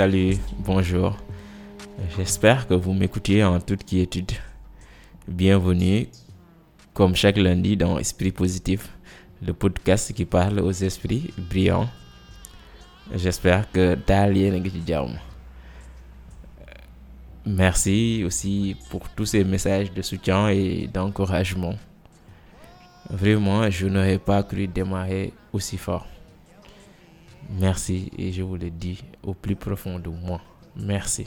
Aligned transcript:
salut, 0.00 0.38
bonjour. 0.60 1.14
J'espère 2.16 2.66
que 2.66 2.72
vous 2.72 2.94
m'écoutez 2.94 3.44
en 3.44 3.60
toute 3.60 3.84
quiétude. 3.84 4.32
Bienvenue, 5.28 6.08
comme 6.94 7.14
chaque 7.14 7.36
lundi, 7.36 7.76
dans 7.76 7.98
Esprit 7.98 8.32
Positif, 8.32 8.88
le 9.42 9.52
podcast 9.52 10.14
qui 10.14 10.24
parle 10.24 10.60
aux 10.60 10.72
esprits 10.72 11.34
brillants. 11.36 11.86
J'espère 13.14 13.70
que. 13.70 13.94
Merci 17.44 18.22
aussi 18.24 18.76
pour 18.88 19.06
tous 19.10 19.26
ces 19.26 19.44
messages 19.44 19.92
de 19.92 20.00
soutien 20.00 20.48
et 20.48 20.86
d'encouragement. 20.86 21.74
Vraiment, 23.10 23.68
je 23.68 23.86
n'aurais 23.86 24.16
pas 24.18 24.42
cru 24.44 24.66
démarrer 24.66 25.34
aussi 25.52 25.76
fort. 25.76 26.06
Merci 27.58 28.10
et 28.16 28.30
je 28.30 28.42
vous 28.42 28.56
le 28.56 28.70
dis 28.70 29.02
au 29.24 29.34
plus 29.34 29.56
profond 29.56 29.98
de 29.98 30.08
moi. 30.08 30.40
Merci. 30.76 31.26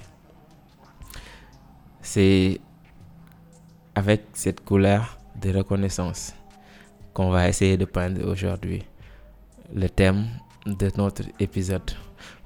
C'est 2.02 2.61
avec 3.93 4.23
cette 4.33 4.63
couleur 4.63 5.17
de 5.41 5.51
reconnaissance 5.51 6.33
qu'on 7.13 7.29
va 7.29 7.49
essayer 7.49 7.75
de 7.75 7.83
peindre 7.83 8.25
aujourd'hui 8.25 8.83
le 9.75 9.89
thème 9.89 10.27
de 10.66 10.89
notre 10.97 11.23
épisode. 11.39 11.91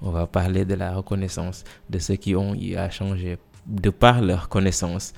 On 0.02 0.10
va 0.10 0.26
parler 0.26 0.66
de 0.66 0.74
la 0.74 0.96
reconnaissance 0.96 1.64
de 1.88 2.00
ceux 2.00 2.16
qui 2.16 2.36
ont 2.36 2.56
eu 2.56 2.76
à 2.76 2.90
changer 2.90 3.38
de 3.68 3.92
par 3.92 4.22
leur 4.22 4.50
connaissance 4.50 5.14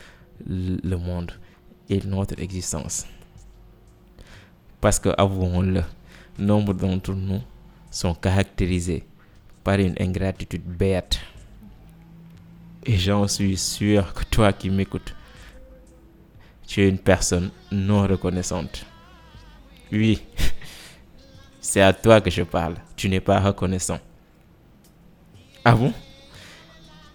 le 0.45 0.95
monde 0.97 1.31
et 1.89 2.01
notre 2.05 2.37
existence. 2.41 3.05
Parce 4.81 4.99
que 4.99 5.09
avouons-le, 5.17 5.83
nombre 6.37 6.73
d'entre 6.73 7.13
nous 7.13 7.41
sont 7.91 8.13
caractérisés 8.13 9.05
par 9.63 9.79
une 9.79 9.95
ingratitude 9.99 10.63
bête. 10.65 11.19
Et 12.85 12.97
j'en 12.97 13.27
suis 13.27 13.57
sûr 13.57 14.13
que 14.13 14.23
toi 14.25 14.53
qui 14.53 14.69
m'écoutes, 14.69 15.13
tu 16.67 16.81
es 16.81 16.89
une 16.89 16.99
personne 16.99 17.51
non 17.71 18.07
reconnaissante. 18.07 18.85
Oui, 19.91 20.21
c'est 21.61 21.81
à 21.81 21.93
toi 21.93 22.21
que 22.21 22.29
je 22.29 22.43
parle. 22.43 22.75
Tu 22.95 23.09
n'es 23.09 23.19
pas 23.19 23.39
reconnaissant. 23.39 23.99
Ah 25.65 25.75
bon? 25.75 25.93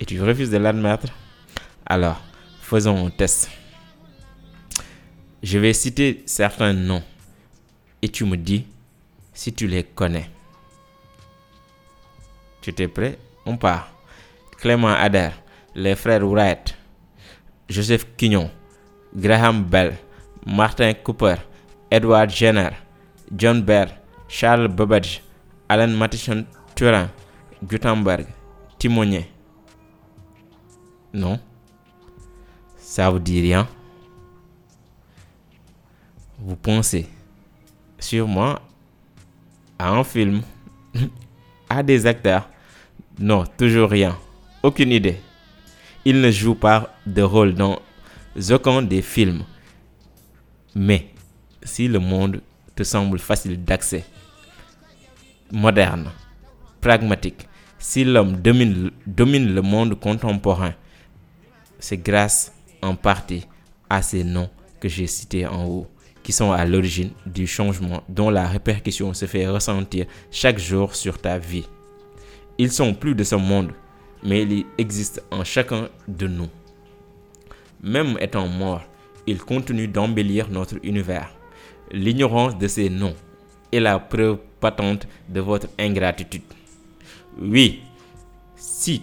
Et 0.01 0.05
tu 0.05 0.21
refuses 0.21 0.51
de 0.51 0.57
l'admettre? 0.59 1.09
Alors, 1.87 2.21
faisons 2.61 3.07
un 3.07 3.11
test. 3.11 3.51
Je 5.43 5.59
vais 5.59 5.73
citer 5.73 6.23
certains 6.27 6.73
noms 6.73 7.03
et 8.01 8.09
tu 8.09 8.25
me 8.25 8.37
dis 8.37 8.67
si 9.33 9.53
tu 9.53 9.67
les 9.67 9.85
connais. 9.85 10.31
Tu 12.65 12.83
es 12.83 12.89
prêt 12.89 13.19
On 13.45 13.59
part. 13.59 13.91
Clément 14.59 14.89
Adair, 14.89 15.33
les 15.75 15.95
frères 15.95 16.27
Wright, 16.27 16.75
Joseph 17.69 18.07
Quignon, 18.17 18.51
Graham 19.15 19.63
Bell, 19.63 19.99
Martin 20.47 20.95
Cooper, 20.95 21.35
Edward 21.91 22.31
Jenner, 22.31 22.71
John 23.37 23.61
Bell, 23.61 23.89
Charles 24.29 24.69
Babbage, 24.69 25.23
Alan 25.69 25.89
Mattison 25.89 26.47
Turin, 26.75 27.11
Gutenberg, 27.63 28.27
Timonier. 28.79 29.31
Non? 31.13 31.39
Ça 32.79 33.11
vous 33.11 33.19
dit 33.19 33.43
rien? 33.43 33.69
Vous 36.39 36.57
pensez 36.57 37.07
sûrement 37.99 38.59
à 39.79 39.91
un 39.91 40.05
film, 40.05 40.41
à 41.69 41.83
des 41.83 42.07
acteurs 42.07 42.49
Non, 43.19 43.45
toujours 43.57 43.91
rien. 43.91 44.19
Aucune 44.63 44.91
idée. 44.91 45.21
Il 46.05 46.21
ne 46.21 46.31
joue 46.33 46.57
pas 46.57 46.95
de 47.07 47.23
rôle 47.23 47.55
dans 47.55 47.79
aucun 48.51 48.83
des 48.83 49.03
films. 49.03 49.45
Mais 50.75 51.11
si 51.63 51.87
le 51.87 52.01
monde 52.01 52.41
te 52.75 52.83
semble 52.83 53.21
facile 53.21 53.63
d'accès, 53.63 54.05
moderne, 55.53 56.11
pragmatique, 56.81 57.47
si 57.79 58.03
l'homme 58.03 58.37
domine, 58.37 58.91
le 59.07 59.63
monde 59.63 59.99
contemporain, 60.01 60.75
c'est 61.79 61.99
grâce 61.99 62.53
en 62.83 62.97
partie 62.97 63.47
à 63.89 64.03
ces 64.03 64.25
noms 64.25 64.51
que 64.81 64.89
j'ai 64.89 65.07
cités 65.07 65.47
en 65.47 65.65
haut, 65.67 65.87
qui 66.25 66.33
sont 66.33 66.51
à 66.51 66.65
l'origine 66.65 67.11
du 67.27 67.47
changement 67.47 68.03
dont 68.09 68.31
la 68.31 68.49
répercussion 68.49 69.15
se 69.15 69.27
fait 69.27 69.47
ressentir 69.47 70.07
chaque 70.33 70.59
jour 70.59 70.97
sur 70.97 71.21
ta 71.21 71.39
vie. 71.39 71.67
Ils 72.59 72.71
sont 72.71 72.95
plus 72.95 73.15
de 73.15 73.25
ce 73.25 73.35
monde, 73.35 73.73
mais 74.23 74.43
ils 74.43 74.67
existent 74.79 75.23
en 75.31 75.45
chacun 75.45 75.89
de 76.07 76.27
nous. 76.27 76.49
Même 77.83 78.17
étant 78.21 78.47
morts, 78.47 78.85
ils 79.27 79.39
continuent 79.43 79.91
d'embellir 79.91 80.49
notre 80.49 80.77
univers. 80.83 81.31
L'ignorance 81.91 82.57
de 82.57 82.69
ces 82.69 82.89
noms 82.89 83.15
est 83.73 83.81
la 83.81 83.99
preuve 83.99 84.39
patente 84.61 85.07
de 85.29 85.41
votre 85.41 85.69
ingratitude. 85.79 86.43
Oui, 87.41 87.81
si, 88.57 89.03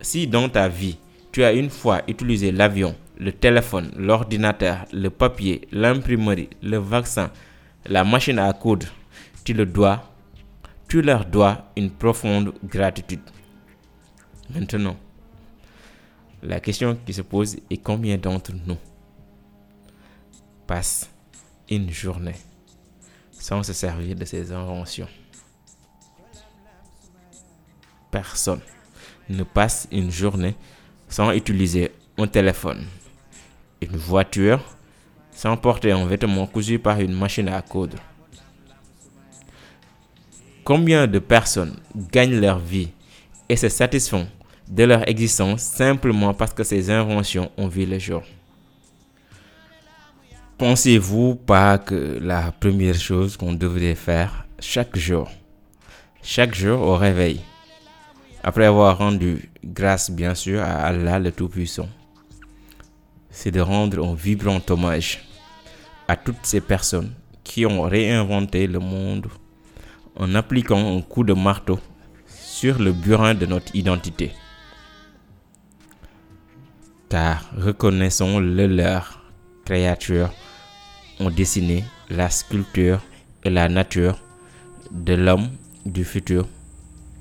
si 0.00 0.26
dans 0.26 0.48
ta 0.48 0.68
vie, 0.68 0.98
tu 1.32 1.44
as 1.44 1.52
une 1.52 1.70
fois 1.70 2.02
utilisé 2.08 2.52
l'avion, 2.52 2.94
le 3.18 3.32
téléphone, 3.32 3.92
l'ordinateur, 3.96 4.84
le 4.92 5.10
papier, 5.10 5.68
l'imprimerie, 5.72 6.50
le 6.62 6.78
vaccin, 6.78 7.30
la 7.86 8.04
machine 8.04 8.38
à 8.38 8.52
coudre, 8.52 8.86
tu 9.44 9.52
le 9.52 9.66
dois, 9.66 10.02
tu 10.94 11.02
leur 11.02 11.24
dois 11.24 11.72
une 11.76 11.90
profonde 11.90 12.54
gratitude. 12.62 13.28
Maintenant, 14.54 14.96
la 16.40 16.60
question 16.60 16.96
qui 17.04 17.12
se 17.12 17.22
pose 17.22 17.56
est 17.68 17.78
combien 17.78 18.16
d'entre 18.16 18.52
nous 18.64 18.76
passent 20.68 21.10
une 21.68 21.90
journée 21.90 22.36
sans 23.32 23.64
se 23.64 23.72
servir 23.72 24.14
de 24.14 24.24
ces 24.24 24.52
inventions? 24.52 25.08
Personne 28.12 28.60
ne 29.28 29.42
passe 29.42 29.88
une 29.90 30.12
journée 30.12 30.54
sans 31.08 31.32
utiliser 31.32 31.90
un 32.18 32.28
téléphone, 32.28 32.86
une 33.82 33.96
voiture, 33.96 34.62
sans 35.32 35.56
porter 35.56 35.90
un 35.90 36.06
vêtement 36.06 36.46
cousu 36.46 36.78
par 36.78 37.00
une 37.00 37.18
machine 37.18 37.48
à 37.48 37.60
coudre. 37.62 37.98
Combien 40.64 41.06
de 41.06 41.18
personnes 41.18 41.76
gagnent 42.10 42.40
leur 42.40 42.58
vie 42.58 42.88
et 43.50 43.56
se 43.56 43.68
satisfont 43.68 44.26
de 44.66 44.84
leur 44.84 45.06
existence 45.06 45.60
simplement 45.60 46.32
parce 46.32 46.54
que 46.54 46.64
ces 46.64 46.90
inventions 46.90 47.50
ont 47.58 47.68
vu 47.68 47.84
le 47.84 47.98
jour? 47.98 48.22
Pensez-vous 50.56 51.34
pas 51.34 51.76
que 51.76 52.18
la 52.18 52.50
première 52.50 52.94
chose 52.94 53.36
qu'on 53.36 53.52
devrait 53.52 53.94
faire 53.94 54.46
chaque 54.58 54.96
jour, 54.96 55.30
chaque 56.22 56.54
jour 56.54 56.80
au 56.80 56.96
réveil, 56.96 57.42
après 58.42 58.64
avoir 58.64 58.96
rendu 58.96 59.50
grâce 59.62 60.10
bien 60.10 60.34
sûr 60.34 60.62
à 60.62 60.86
Allah 60.86 61.18
le 61.18 61.30
Tout-Puissant, 61.30 61.90
c'est 63.28 63.50
de 63.50 63.60
rendre 63.60 64.02
un 64.02 64.14
vibrant 64.14 64.62
hommage 64.70 65.26
à 66.08 66.16
toutes 66.16 66.44
ces 66.44 66.62
personnes 66.62 67.12
qui 67.42 67.66
ont 67.66 67.82
réinventé 67.82 68.66
le 68.66 68.78
monde 68.78 69.26
en 70.16 70.34
appliquant 70.34 70.96
un 70.96 71.02
coup 71.02 71.24
de 71.24 71.32
marteau 71.32 71.78
sur 72.26 72.78
le 72.78 72.92
burin 72.92 73.34
de 73.34 73.46
notre 73.46 73.74
identité. 73.74 74.32
Car 77.08 77.50
reconnaissons-le 77.56 78.66
leur 78.66 79.22
créatures 79.64 80.32
ont 81.20 81.30
dessiné 81.30 81.84
la 82.10 82.30
sculpture 82.30 83.00
et 83.44 83.50
la 83.50 83.68
nature 83.68 84.18
de 84.90 85.14
l'homme 85.14 85.50
du 85.84 86.04
futur 86.04 86.46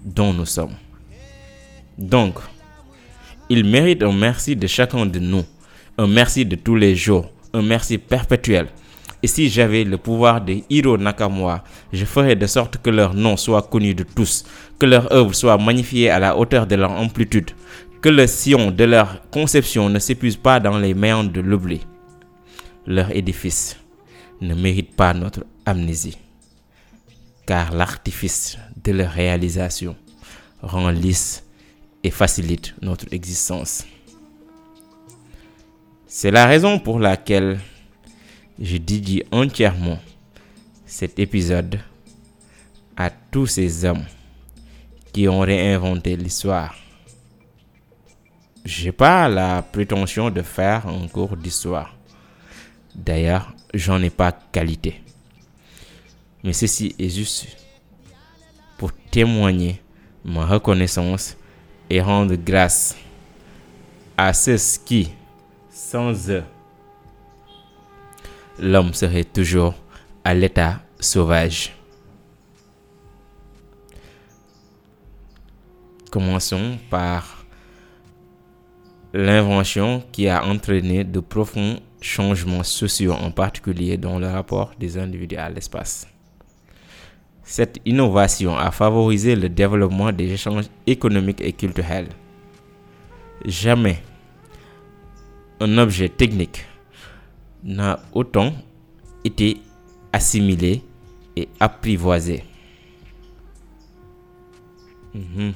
dont 0.03 0.33
nous 0.33 0.45
sommes. 0.45 0.75
Donc, 1.97 2.35
il 3.49 3.65
mérite 3.65 4.03
un 4.03 4.11
merci 4.11 4.55
de 4.55 4.67
chacun 4.67 5.05
de 5.05 5.19
nous, 5.19 5.43
un 5.97 6.07
merci 6.07 6.45
de 6.45 6.55
tous 6.55 6.75
les 6.75 6.95
jours, 6.95 7.31
un 7.53 7.61
merci 7.61 7.97
perpétuel, 7.97 8.67
Et 9.23 9.27
si 9.27 9.49
j'avais 9.49 9.85
le 9.85 9.97
pouvoir 9.97 10.41
de 10.41 10.57
Hiro 10.69 10.97
Nakamura, 10.97 11.63
je 11.93 12.03
ferais 12.03 12.35
de 12.35 12.45
sorte 12.45 12.79
que 12.79 12.89
leur 12.89 13.13
nom 13.13 13.37
soit 13.37 13.61
connu 13.61 13.95
de 13.95 14.03
tous, 14.03 14.43
que 14.77 14.85
leur 14.85 15.13
œuvre 15.13 15.33
soit 15.33 15.57
magnifiée 15.57 16.09
à 16.09 16.19
la 16.19 16.37
hauteur 16.37 16.67
de 16.67 16.75
leur 16.75 16.91
amplitude, 16.91 17.51
que 18.01 18.09
le 18.09 18.27
sillon 18.27 18.69
de 18.69 18.83
leur 18.83 19.29
conception 19.31 19.87
ne 19.87 19.97
s'épuise 19.97 20.35
pas 20.35 20.59
dans 20.59 20.77
les 20.77 20.93
méandres 20.93 21.31
de 21.31 21.39
l'oubli. 21.39 21.79
Leur 22.85 23.15
édifice 23.15 23.77
ne 24.41 24.55
mérite 24.55 24.93
pas 24.93 25.13
notre 25.13 25.45
amnésie, 25.65 26.17
car 27.45 27.71
l'artifice 27.71 28.57
de 28.83 28.91
leur 28.91 29.11
réalisation 29.11 29.95
rend 30.61 30.89
lisse 30.89 31.45
et 32.03 32.11
facilite 32.11 32.75
notre 32.81 33.05
existence. 33.13 33.85
C'est 36.07 36.31
la 36.31 36.45
raison 36.45 36.77
pour 36.77 36.99
laquelle 36.99 37.57
je 38.59 38.77
dédie 38.77 39.23
entièrement 39.31 39.99
cet 40.85 41.19
épisode 41.19 41.79
à 42.95 43.09
tous 43.09 43.47
ces 43.47 43.85
hommes 43.85 44.05
qui 45.11 45.27
ont 45.27 45.39
réinventé 45.39 46.15
l'histoire. 46.15 46.75
J'ai 48.65 48.91
pas 48.91 49.27
la 49.27 49.61
prétention 49.61 50.29
de 50.29 50.41
faire 50.41 50.87
un 50.87 51.07
cours 51.07 51.35
d'histoire. 51.35 51.95
D'ailleurs, 52.95 53.53
j'en 53.73 54.01
ai 54.01 54.09
pas 54.09 54.31
qualité. 54.31 55.01
Mais 56.43 56.53
ceci 56.53 56.95
est 56.99 57.09
juste 57.09 57.47
pour 58.77 58.91
témoigner 59.11 59.81
ma 60.23 60.45
reconnaissance 60.45 61.35
et 61.89 62.01
rendre 62.01 62.35
grâce 62.35 62.95
à 64.17 64.33
ceux 64.33 64.57
qui, 64.85 65.11
sans 65.71 66.29
eux, 66.29 66.43
l'homme 68.59 68.93
serait 68.93 69.23
toujours 69.23 69.75
à 70.23 70.33
l'état 70.33 70.81
sauvage. 70.99 71.73
Commençons 76.11 76.77
par 76.89 77.45
l'invention 79.13 80.03
qui 80.11 80.27
a 80.27 80.45
entraîné 80.45 81.03
de 81.03 81.19
profonds 81.19 81.79
changements 82.01 82.63
sociaux, 82.63 83.13
en 83.13 83.31
particulier 83.31 83.97
dans 83.97 84.19
le 84.19 84.27
rapport 84.27 84.73
des 84.79 84.97
individus 84.97 85.37
à 85.37 85.49
l'espace. 85.49 86.07
Cette 87.43 87.79
innovation 87.85 88.57
a 88.57 88.71
favorisé 88.71 89.35
le 89.35 89.49
développement 89.49 90.11
des 90.11 90.31
échanges 90.31 90.65
économiques 90.87 91.41
et 91.41 91.53
culturels. 91.53 92.09
Jamais 93.45 94.01
un 95.59 95.77
objet 95.77 96.09
technique 96.09 96.65
n'a 97.63 97.99
autant 98.13 98.53
été 99.23 99.61
assimilé 100.11 100.81
et 101.35 101.47
apprivoisé. 101.59 102.43
Mhm. 105.13 105.53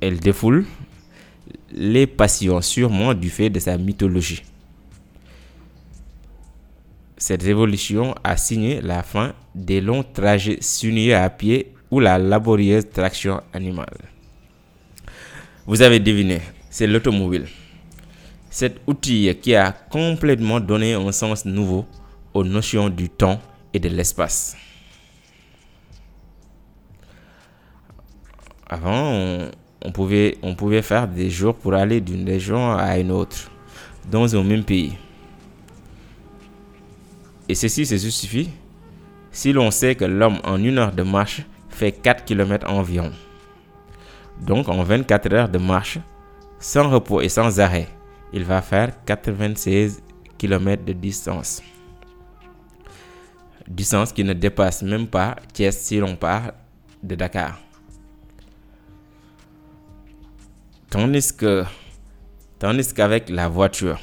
Elle 0.00 0.18
défoule 0.18 0.66
les 1.70 2.06
passions 2.06 2.60
sûrement 2.60 3.14
du 3.14 3.30
fait 3.30 3.50
de 3.50 3.58
sa 3.58 3.78
mythologie. 3.78 4.42
Cette 7.16 7.42
révolution 7.42 8.14
a 8.24 8.36
signé 8.36 8.80
la 8.80 9.02
fin 9.04 9.32
des 9.54 9.80
longs 9.80 10.02
trajets 10.02 10.58
sinueux 10.60 11.14
à 11.14 11.30
pied 11.30 11.72
ou 11.90 12.00
la 12.00 12.18
laborieuse 12.18 12.90
traction 12.90 13.40
animale. 13.52 13.96
Vous 15.66 15.82
avez 15.82 16.00
deviné, 16.00 16.40
c'est 16.68 16.88
l'automobile. 16.88 17.46
Cet 18.52 18.82
outil 18.86 19.34
qui 19.40 19.54
a 19.54 19.72
complètement 19.72 20.60
donné 20.60 20.92
un 20.92 21.10
sens 21.10 21.46
nouveau 21.46 21.86
aux 22.34 22.44
notions 22.44 22.90
du 22.90 23.08
temps 23.08 23.40
et 23.72 23.78
de 23.78 23.88
l'espace. 23.88 24.58
Avant, 28.68 29.48
on, 29.82 29.90
pouvait, 29.90 30.36
pouvait 30.58 30.82
faire 30.82 31.08
des 31.08 31.30
jours 31.30 31.54
pour 31.54 31.72
aller 31.72 32.02
d'une 32.02 32.28
région 32.28 32.72
à 32.72 32.98
une 32.98 33.10
autre, 33.10 33.50
dans 34.10 34.36
un 34.36 34.44
même 34.44 34.64
pays. 34.64 34.98
Et 37.48 37.54
ceci 37.54 37.86
se 37.86 37.96
justifie 37.96 38.50
si 39.30 39.54
l'on 39.54 39.70
sait 39.70 39.94
que 39.94 40.04
l'homme 40.04 40.40
en 40.44 40.62
une 40.62 40.76
heure 40.76 40.92
de 40.92 41.02
marche 41.02 41.40
fait 41.70 41.92
4 41.92 42.26
km 42.26 42.70
environ. 42.70 43.12
Donc 44.42 44.68
en 44.68 44.82
24 44.82 45.32
heures 45.32 45.48
de 45.48 45.58
marche, 45.58 46.00
sans 46.58 46.90
repos 46.90 47.22
et 47.22 47.30
sans 47.30 47.58
arrêt, 47.58 47.88
il 48.32 48.44
va 48.44 48.62
faire 48.62 49.04
96 49.04 50.02
km 50.38 50.84
de 50.84 50.92
distance. 50.92 51.62
Distance 53.68 54.12
qui 54.12 54.24
ne 54.24 54.32
dépasse 54.32 54.82
même 54.82 55.06
pas 55.06 55.36
Thiès 55.52 55.78
si 55.78 55.98
l'on 55.98 56.16
part 56.16 56.52
de 57.02 57.14
Dakar. 57.14 57.58
Tandis 60.90 61.32
que, 61.34 61.64
tandis 62.58 62.92
qu'avec 62.92 63.30
la 63.30 63.48
voiture, 63.48 63.98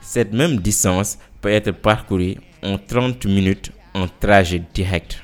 cette 0.00 0.32
même 0.32 0.58
distance 0.58 1.18
peut 1.40 1.50
être 1.50 1.72
parcourue 1.72 2.36
en 2.62 2.78
30 2.78 3.24
minutes 3.26 3.72
en 3.94 4.06
trajet 4.06 4.62
direct. 4.72 5.22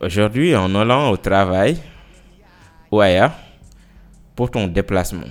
Aujourd'hui, 0.00 0.54
en 0.56 0.74
allant 0.74 1.10
au 1.10 1.16
travail 1.16 1.78
ou 2.90 3.00
ailleurs, 3.00 3.32
pour 4.36 4.50
ton 4.50 4.68
déplacement, 4.68 5.26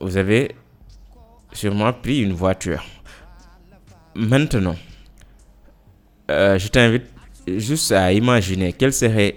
vous 0.00 0.16
avez 0.16 0.56
sûrement 1.52 1.92
pris 1.92 2.20
une 2.20 2.32
voiture. 2.32 2.84
Maintenant, 4.14 4.76
euh, 6.30 6.58
je 6.58 6.68
t'invite 6.68 7.06
juste 7.46 7.92
à 7.92 8.12
imaginer 8.12 8.72
quelle 8.72 8.92
serait 8.92 9.36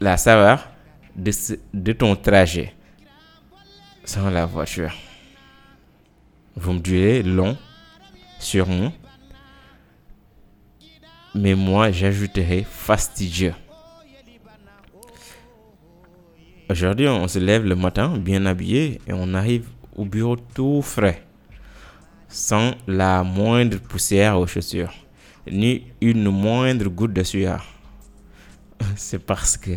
la 0.00 0.16
saveur 0.16 0.68
de, 1.14 1.92
ton 1.92 2.16
trajet 2.16 2.74
sans 4.04 4.30
la 4.30 4.46
voiture. 4.46 4.92
Vous 6.54 6.72
me 6.72 6.80
direz 6.80 7.22
long, 7.22 7.56
sûrement. 8.38 8.92
Mais 11.34 11.54
moi, 11.54 11.90
j'ajouterai 11.90 12.66
fastidieux. 12.68 13.54
Aujourd'hui, 16.68 17.06
on 17.06 17.28
se 17.28 17.38
lève 17.38 17.64
le 17.64 17.76
matin 17.76 18.18
bien 18.18 18.44
habillé 18.44 19.00
et 19.06 19.12
on 19.12 19.34
arrive 19.34 19.68
au 19.94 20.04
bureau 20.04 20.34
tout 20.34 20.82
frais, 20.82 21.22
sans 22.26 22.72
la 22.88 23.22
moindre 23.22 23.78
poussière 23.78 24.36
aux 24.36 24.48
chaussures, 24.48 24.92
ni 25.48 25.84
une 26.00 26.28
moindre 26.28 26.88
goutte 26.88 27.12
de 27.12 27.22
sueur. 27.22 27.64
C'est 28.96 29.24
parce 29.24 29.56
que 29.56 29.70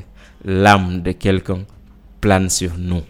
l'âme 0.43 1.03
de 1.03 1.12
quelqu'un 1.12 1.63
plane 2.19 2.50
sur 2.50 2.75
nous. 2.75 3.03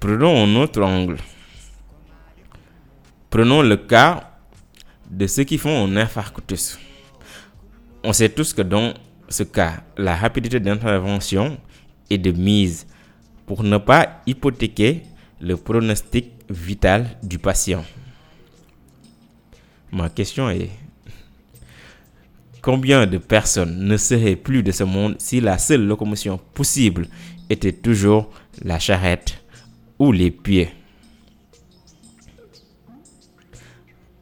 Prenons 0.00 0.44
un 0.44 0.56
autre 0.56 0.82
angle. 0.82 1.18
Prenons 3.28 3.60
le 3.60 3.76
cas 3.76 4.31
de 5.12 5.26
ceux 5.26 5.44
qui 5.44 5.58
font 5.58 5.86
un 5.86 5.96
infarctus. 5.96 6.78
On 8.02 8.12
sait 8.12 8.30
tous 8.30 8.54
que 8.54 8.62
dans 8.62 8.94
ce 9.28 9.42
cas, 9.42 9.84
la 9.96 10.16
rapidité 10.16 10.58
d'intervention 10.58 11.58
est 12.10 12.18
de 12.18 12.32
mise 12.32 12.86
pour 13.46 13.62
ne 13.62 13.76
pas 13.76 14.22
hypothéquer 14.26 15.02
le 15.40 15.56
pronostic 15.56 16.32
vital 16.48 17.18
du 17.22 17.38
patient. 17.38 17.84
Ma 19.90 20.08
question 20.08 20.48
est, 20.48 20.70
combien 22.62 23.06
de 23.06 23.18
personnes 23.18 23.84
ne 23.84 23.98
seraient 23.98 24.36
plus 24.36 24.62
de 24.62 24.72
ce 24.72 24.84
monde 24.84 25.16
si 25.18 25.40
la 25.40 25.58
seule 25.58 25.86
locomotion 25.86 26.40
possible 26.54 27.06
était 27.50 27.72
toujours 27.72 28.30
la 28.62 28.78
charrette 28.78 29.44
ou 29.98 30.10
les 30.10 30.30
pieds? 30.30 30.70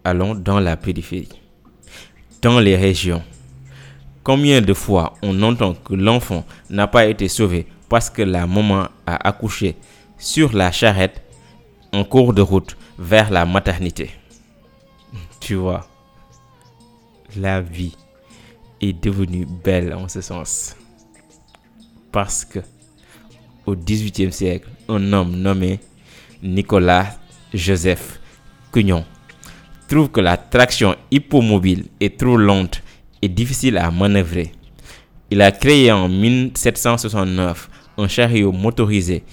Allons 0.03 0.35
dans 0.35 0.61
la 0.61 0.77
périphérie, 0.77 1.29
dans 2.41 2.59
les 2.59 2.77
régions. 2.77 3.23
Combien 4.23 4.61
de 4.63 4.73
fois 4.73 5.15
on 5.23 5.43
entend 5.43 5.75
que 5.75 5.95
l'enfant 5.95 6.45
n'a 6.71 6.87
pas 6.87 7.07
été 7.07 7.29
sauvé 7.29 7.67
parce 7.89 8.09
que 8.09 8.23
la 8.23 8.47
maman 8.47 8.89
a 9.07 9.29
accouché 9.29 9.77
sur 10.19 10.55
la 10.55 10.73
charrette 10.73 11.23
en 11.93 12.05
cours 12.05 12.33
de 12.33 12.41
route 12.41 12.77
vers 12.99 13.31
la 13.31 13.45
maternité? 13.45 14.11
Tu 15.41 15.55
vois, 15.55 15.87
la 17.37 17.61
vie 17.61 17.97
est 18.81 18.93
devenue 18.93 19.47
belle 19.47 19.93
en 19.93 20.09
ce 20.09 20.21
sens. 20.21 20.77
Parce 22.11 22.45
que 22.45 22.61
au 23.67 23.77
XVIIIe 23.77 24.33
siècle, 24.33 24.69
un 24.89 25.13
homme 25.13 25.37
nommé 25.37 25.81
Nicolas 26.43 27.19
Joseph 27.53 28.21
Cugnon 28.73 29.05
trouve 29.91 30.09
que 30.11 30.21
la 30.21 30.37
traction 30.37 30.95
hippomobile 31.11 31.87
est 31.99 32.17
trop 32.17 32.37
lente 32.37 32.81
et 33.21 33.29
difficile 33.29 33.77
à 33.77 33.91
manœuvrer. 33.91 34.53
Il 35.33 35.43
a 35.43 35.51
créé 35.51 35.91
en 35.91 36.09
1769 36.09 37.69
un 37.99 38.07
chariot 38.07 38.53
motorisé 38.53 39.25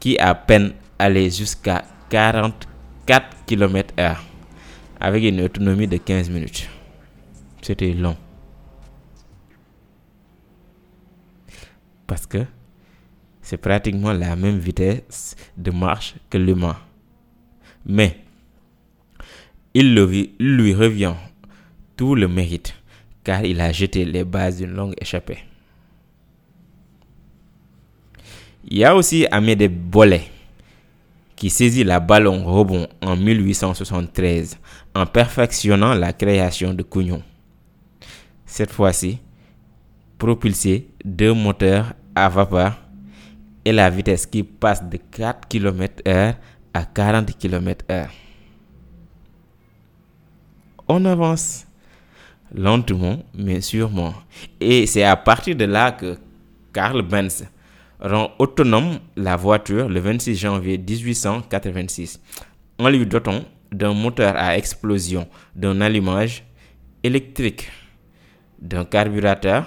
qui 0.00 0.18
à 0.18 0.34
peine 0.34 0.72
allait 0.98 1.30
jusqu'à 1.30 1.84
44 2.10 3.44
km/h 3.46 4.16
avec 4.98 5.22
une 5.22 5.40
autonomie 5.42 5.86
de 5.86 5.96
15 5.96 6.28
minutes. 6.28 6.68
C'était 7.62 7.92
long. 7.92 8.16
Parce 12.06 12.26
que 12.26 12.44
c'est 13.40 13.58
pratiquement 13.58 14.12
la 14.12 14.34
même 14.34 14.58
vitesse 14.58 15.36
de 15.56 15.70
marche 15.70 16.16
que 16.28 16.36
l'humain. 16.38 16.76
Mais 17.86 18.23
il 19.74 19.94
lui 19.94 20.74
revient 20.74 21.14
tout 21.96 22.14
le 22.14 22.28
mérite 22.28 22.74
car 23.24 23.44
il 23.44 23.60
a 23.60 23.72
jeté 23.72 24.04
les 24.04 24.24
bases 24.24 24.58
d'une 24.58 24.74
longue 24.74 24.94
échappée. 25.00 25.38
Il 28.66 28.78
y 28.78 28.84
a 28.84 28.94
aussi 28.94 29.26
Amédée 29.30 29.68
Bollet 29.68 30.30
qui 31.36 31.50
saisit 31.50 31.84
la 31.84 32.00
ballon 32.00 32.44
rebond 32.44 32.86
en 33.02 33.16
1873 33.16 34.58
en 34.94 35.06
perfectionnant 35.06 35.94
la 35.94 36.12
création 36.12 36.72
de 36.72 36.82
Cougnon. 36.82 37.22
Cette 38.46 38.70
fois-ci, 38.70 39.18
propulsé 40.16 40.88
deux 41.04 41.32
moteurs 41.32 41.92
à 42.14 42.28
vapeur 42.28 42.78
et 43.64 43.72
la 43.72 43.90
vitesse 43.90 44.26
qui 44.26 44.42
passe 44.42 44.88
de 44.88 44.98
4 45.10 45.48
km/h 45.48 46.34
à 46.72 46.84
40 46.84 47.36
km/h. 47.36 48.23
On 50.88 51.04
avance 51.04 51.66
lentement 52.54 53.18
mais 53.34 53.60
sûrement. 53.60 54.14
Et 54.60 54.86
c'est 54.86 55.04
à 55.04 55.16
partir 55.16 55.56
de 55.56 55.64
là 55.64 55.92
que 55.92 56.18
Karl 56.72 57.02
Benz 57.02 57.44
rend 58.00 58.30
autonome 58.38 58.98
la 59.16 59.36
voiture 59.36 59.88
le 59.88 60.00
26 60.00 60.36
janvier 60.36 60.78
1886 60.78 62.20
en 62.78 62.88
lui 62.88 63.06
dotant 63.06 63.40
d'un 63.72 63.94
moteur 63.94 64.36
à 64.36 64.56
explosion, 64.56 65.26
d'un 65.54 65.80
allumage 65.80 66.44
électrique, 67.02 67.70
d'un 68.58 68.84
carburateur, 68.84 69.66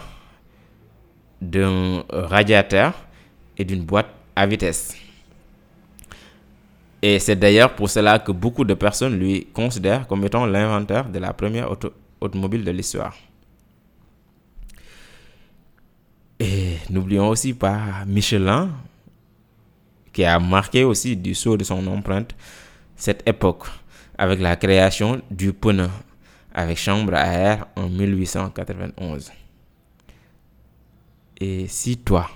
d'un 1.42 2.04
radiateur 2.10 2.94
et 3.58 3.66
d'une 3.66 3.84
boîte 3.84 4.10
à 4.36 4.46
vitesse. 4.46 4.96
Et 7.02 7.20
c'est 7.20 7.36
d'ailleurs 7.36 7.76
pour 7.76 7.90
cela 7.90 8.20
que 8.20 8.32
beaucoup 8.32 8.64
de 8.64 8.74
personnes 8.74 9.18
lui 9.18 9.48
considèrent 9.54 10.08
comme 10.08 10.24
étant 10.26 10.46
l'inventeur 10.46 11.10
de 11.10 11.20
la 11.20 11.34
première 11.34 11.70
automobile 12.20 12.64
de 12.64 12.72
l'histoire. 12.72 13.16
Et 16.40 16.78
n'oublions 16.90 17.30
aussi 17.30 17.54
pas 17.54 18.04
Michelin, 18.06 18.70
qui 20.14 20.24
a 20.24 20.40
marqué 20.40 20.84
aussi 20.84 21.16
du 21.16 21.36
saut 21.36 21.58
de 21.58 21.64
son 21.64 21.86
empreinte 21.88 22.36
cette 22.96 23.28
époque 23.28 23.68
avec 24.18 24.40
la 24.40 24.56
création 24.56 25.22
du 25.30 25.54
pneu 25.54 25.90
avec 26.58 26.80
chambre 26.80 27.14
à 27.14 27.28
air 27.28 27.68
en 27.76 27.88
1891. 27.88 29.32
Et 31.40 31.68
si 31.68 31.98
toi 31.98 32.28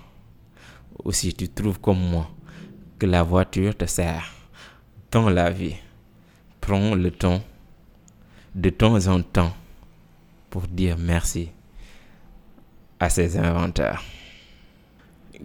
aussi 1.04 1.34
tu 1.34 1.50
trouves 1.50 1.80
comme 1.80 1.98
moi 1.98 2.30
que 3.00 3.08
la 3.08 3.24
voiture 3.24 3.76
te 3.76 3.86
sert 3.86 4.41
la 5.20 5.50
vie, 5.50 5.76
prends 6.62 6.96
le 6.96 7.12
temps 7.12 7.42
de 8.56 8.70
temps 8.70 9.08
en 9.08 9.22
temps 9.22 9.54
pour 10.50 10.64
dire 10.64 10.98
merci 10.98 11.50
à 13.00 13.10
ses 13.10 13.38
inventeurs. 13.38 14.04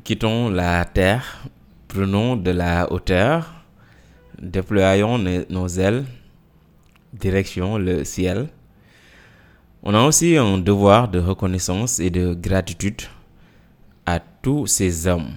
Quittons 0.05 0.51
la 0.51 0.85
terre, 0.85 1.49
prenons 1.89 2.37
de 2.37 2.51
la 2.51 2.93
hauteur, 2.93 3.55
déployons 4.41 5.19
nos 5.19 5.69
ailes, 5.69 6.05
direction 7.13 7.79
le 7.79 8.05
ciel. 8.05 8.49
On 9.83 9.95
a 9.95 10.03
aussi 10.03 10.37
un 10.37 10.59
devoir 10.59 11.09
de 11.09 11.19
reconnaissance 11.19 11.99
et 11.99 12.11
de 12.11 12.35
gratitude 12.35 13.03
à 14.05 14.21
tous 14.21 14.67
ces 14.67 15.07
hommes 15.07 15.35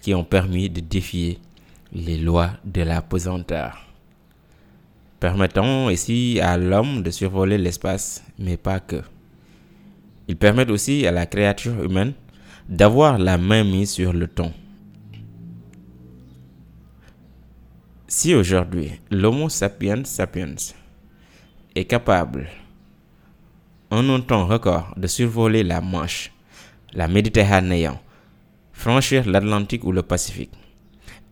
qui 0.00 0.14
ont 0.14 0.24
permis 0.24 0.70
de 0.70 0.80
défier 0.80 1.40
les 1.92 2.18
lois 2.18 2.50
de 2.64 2.82
la 2.82 3.02
pesanteur, 3.02 3.86
permettant 5.20 5.90
ici 5.90 6.38
à 6.40 6.56
l'homme 6.56 7.02
de 7.02 7.10
survoler 7.10 7.58
l'espace, 7.58 8.22
mais 8.38 8.56
pas 8.56 8.80
que. 8.80 9.02
Ils 10.28 10.36
permettent 10.36 10.70
aussi 10.70 11.06
à 11.06 11.12
la 11.12 11.26
créature 11.26 11.82
humaine 11.82 12.12
d'avoir 12.68 13.18
la 13.18 13.38
main 13.38 13.64
mise 13.64 13.90
sur 13.90 14.12
le 14.12 14.26
temps. 14.26 14.52
Si 18.06 18.34
aujourd'hui 18.34 18.92
l'Homo 19.10 19.48
sapiens 19.48 20.04
sapiens 20.04 20.54
est 21.74 21.84
capable, 21.84 22.48
en 23.90 24.08
un 24.10 24.20
temps 24.20 24.46
record, 24.46 24.92
de 24.96 25.06
survoler 25.06 25.62
la 25.62 25.80
Manche, 25.80 26.30
la 26.92 27.08
Méditerranée, 27.08 27.88
franchir 28.72 29.26
l'Atlantique 29.26 29.84
ou 29.84 29.92
le 29.92 30.02
Pacifique, 30.02 30.52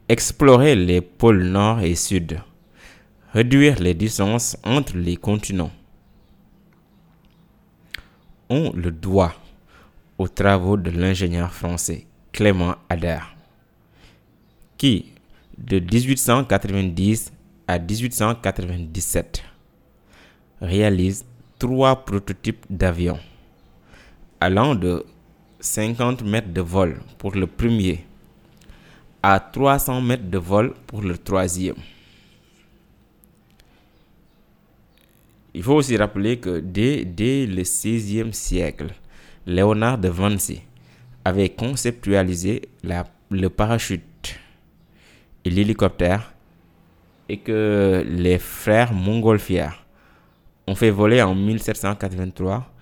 explorer 0.09 0.77
les 0.77 1.01
pôles 1.01 1.43
nord 1.43 1.81
et 1.81 1.97
sud, 1.97 2.39
réduire 3.33 3.81
les 3.81 3.95
distances 3.95 4.57
entre 4.63 4.97
les 4.97 5.17
continents, 5.17 5.73
on 8.49 8.73
le 8.73 8.93
doit 8.93 9.35
aux 10.19 10.29
travaux 10.29 10.77
de 10.77 10.91
l'ingénieur 10.91 11.53
français 11.53 12.07
Clément 12.33 12.77
Ader, 12.89 13.19
qui, 14.79 15.07
de 15.59 15.81
1890 15.81 17.33
à 17.67 17.79
1897, 17.79 19.43
réalise 20.61 21.25
trois 21.59 22.05
prototypes 22.05 22.65
d'avions 22.71 23.19
allant 24.41 24.75
de 24.75 25.05
50 25.61 26.23
mètres 26.23 26.53
de 26.53 26.61
vol 26.61 27.01
pour 27.19 27.33
le 27.33 27.47
premier 27.47 28.05
à 29.29 29.41
300 29.41 30.03
mètres 30.03 30.31
de 30.31 30.39
vol 30.39 30.73
pour 30.87 31.03
le 31.03 31.19
troisième. 31.19 31.75
Il 35.53 35.65
faut 35.65 35.75
aussi 35.75 35.97
rappeler 35.97 36.39
que 36.39 36.61
dès, 36.61 37.03
le 37.45 37.63
XVIe 37.63 38.33
siècle, 38.33 38.95
Léonard 39.45 39.99
de 39.99 40.09
Vinci 40.09 40.61
avait 41.25 41.49
conceptualisé 41.49 42.69
le 42.85 43.49
parachute 43.49 44.39
et 45.45 45.51
l'hélicoptère 45.51 46.33
et 47.29 47.39
que 47.39 48.07
les 48.09 48.39
frères 48.39 48.93
Montgolfier 48.93 49.71
ont 50.69 50.77
fait 50.77 50.91
voler 50.91 51.21
en 51.21 51.35
1783 51.35 52.73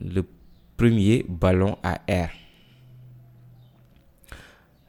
le 0.00 0.22
premier 0.76 1.26
ballon 1.28 1.76
à 1.82 1.98
air. 2.06 2.30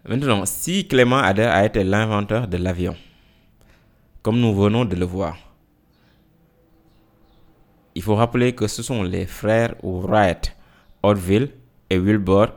Maintenant, 0.05 0.45
si 0.45 0.85
Clément 0.85 1.19
Ader 1.19 1.43
a 1.43 1.65
été 1.65 1.81
l'inventeur 1.81 2.49
de 2.49 2.57
l'avion, 2.57 2.93
comme 4.21 4.37
nous 4.37 4.53
venons 4.53 4.83
de 4.83 4.97
le 4.97 5.05
voir, 5.05 5.37
il 7.95 8.01
faut 8.01 8.15
rappeler 8.15 8.53
que 8.53 8.67
ce 8.67 8.83
sont 8.83 9.03
les 9.03 9.25
frères 9.25 9.75
Wright, 9.81 10.57
Orville 11.03 11.51
et 11.89 11.97
Wilbur 11.97 12.53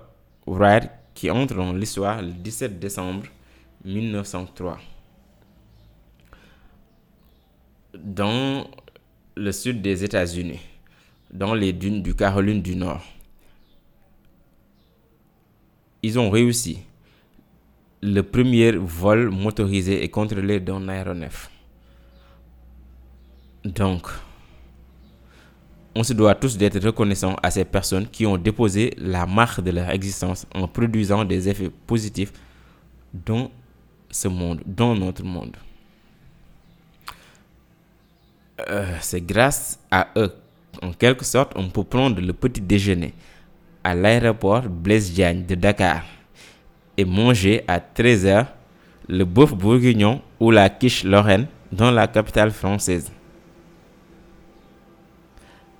Wright 0.47 0.91
qui 1.15 1.31
entrent 1.31 1.55
dans 1.55 1.73
l'histoire 1.73 2.21
le 2.21 2.33
17 2.33 2.81
décembre 2.81 3.27
1903. 3.85 4.79
Dans 7.95 8.69
le 9.37 9.53
sud 9.53 9.83
des 9.83 10.03
États-Unis, 10.03 10.61
dans 11.33 11.55
les 11.55 11.73
dunes 11.73 12.03
du 12.03 12.13
Caroline 12.15 12.61
du 12.61 12.75
Nord, 12.75 13.05
ils 16.03 16.19
ont 16.19 16.31
réussi 16.31 16.81
le 18.03 18.21
premier 18.23 18.73
vol 18.73 19.31
motorisé 19.31 20.03
et 20.05 20.09
contrôlé 20.09 20.61
d'un 20.61 20.89
aéronef. 20.89 21.51
Donc, 23.65 24.07
on 25.95 26.03
se 26.03 26.13
doit 26.13 26.35
tous 26.35 26.57
d'être 26.59 26.79
reconnaissants 26.85 27.37
à 27.43 27.51
ces 27.51 27.65
personnes 27.65 28.07
qui 28.07 28.27
ont 28.27 28.37
déposé 28.37 28.93
la 28.99 29.27
marque 29.27 29.63
de 29.63 29.71
leur 29.71 29.89
existence 29.91 30.47
en 30.55 30.69
produisant 30.69 31.25
des 31.25 31.49
effets 31.49 31.71
positifs 31.87 32.33
dans 33.13 33.51
ce 34.11 34.29
monde, 34.29 34.61
dans 34.67 34.95
notre 34.95 35.25
monde. 35.25 35.57
Euh, 38.71 38.97
c'est 39.01 39.21
grâce 39.25 39.79
à 39.91 40.09
eux, 40.17 40.33
en 40.83 40.93
quelque 40.93 41.25
sorte, 41.25 41.53
on 41.57 41.69
peut 41.69 41.85
prendre 41.85 42.21
le 42.21 42.33
petit 42.33 42.61
déjeuner 42.61 43.15
à 43.83 43.95
l'aéroport 43.95 44.63
Blaise 44.63 45.13
Diagne 45.13 45.45
de 45.47 45.55
Dakar 45.55 46.03
et 46.97 47.05
manger 47.05 47.63
à 47.69 47.79
13h 47.79 48.47
le 49.09 49.25
bœuf 49.25 49.55
bourguignon 49.55 50.23
ou 50.41 50.51
la 50.51 50.69
quiche 50.69 51.05
lorraine 51.05 51.47
dans 51.73 51.91
la 51.91 52.07
capitale 52.07 52.51
française. 52.51 53.11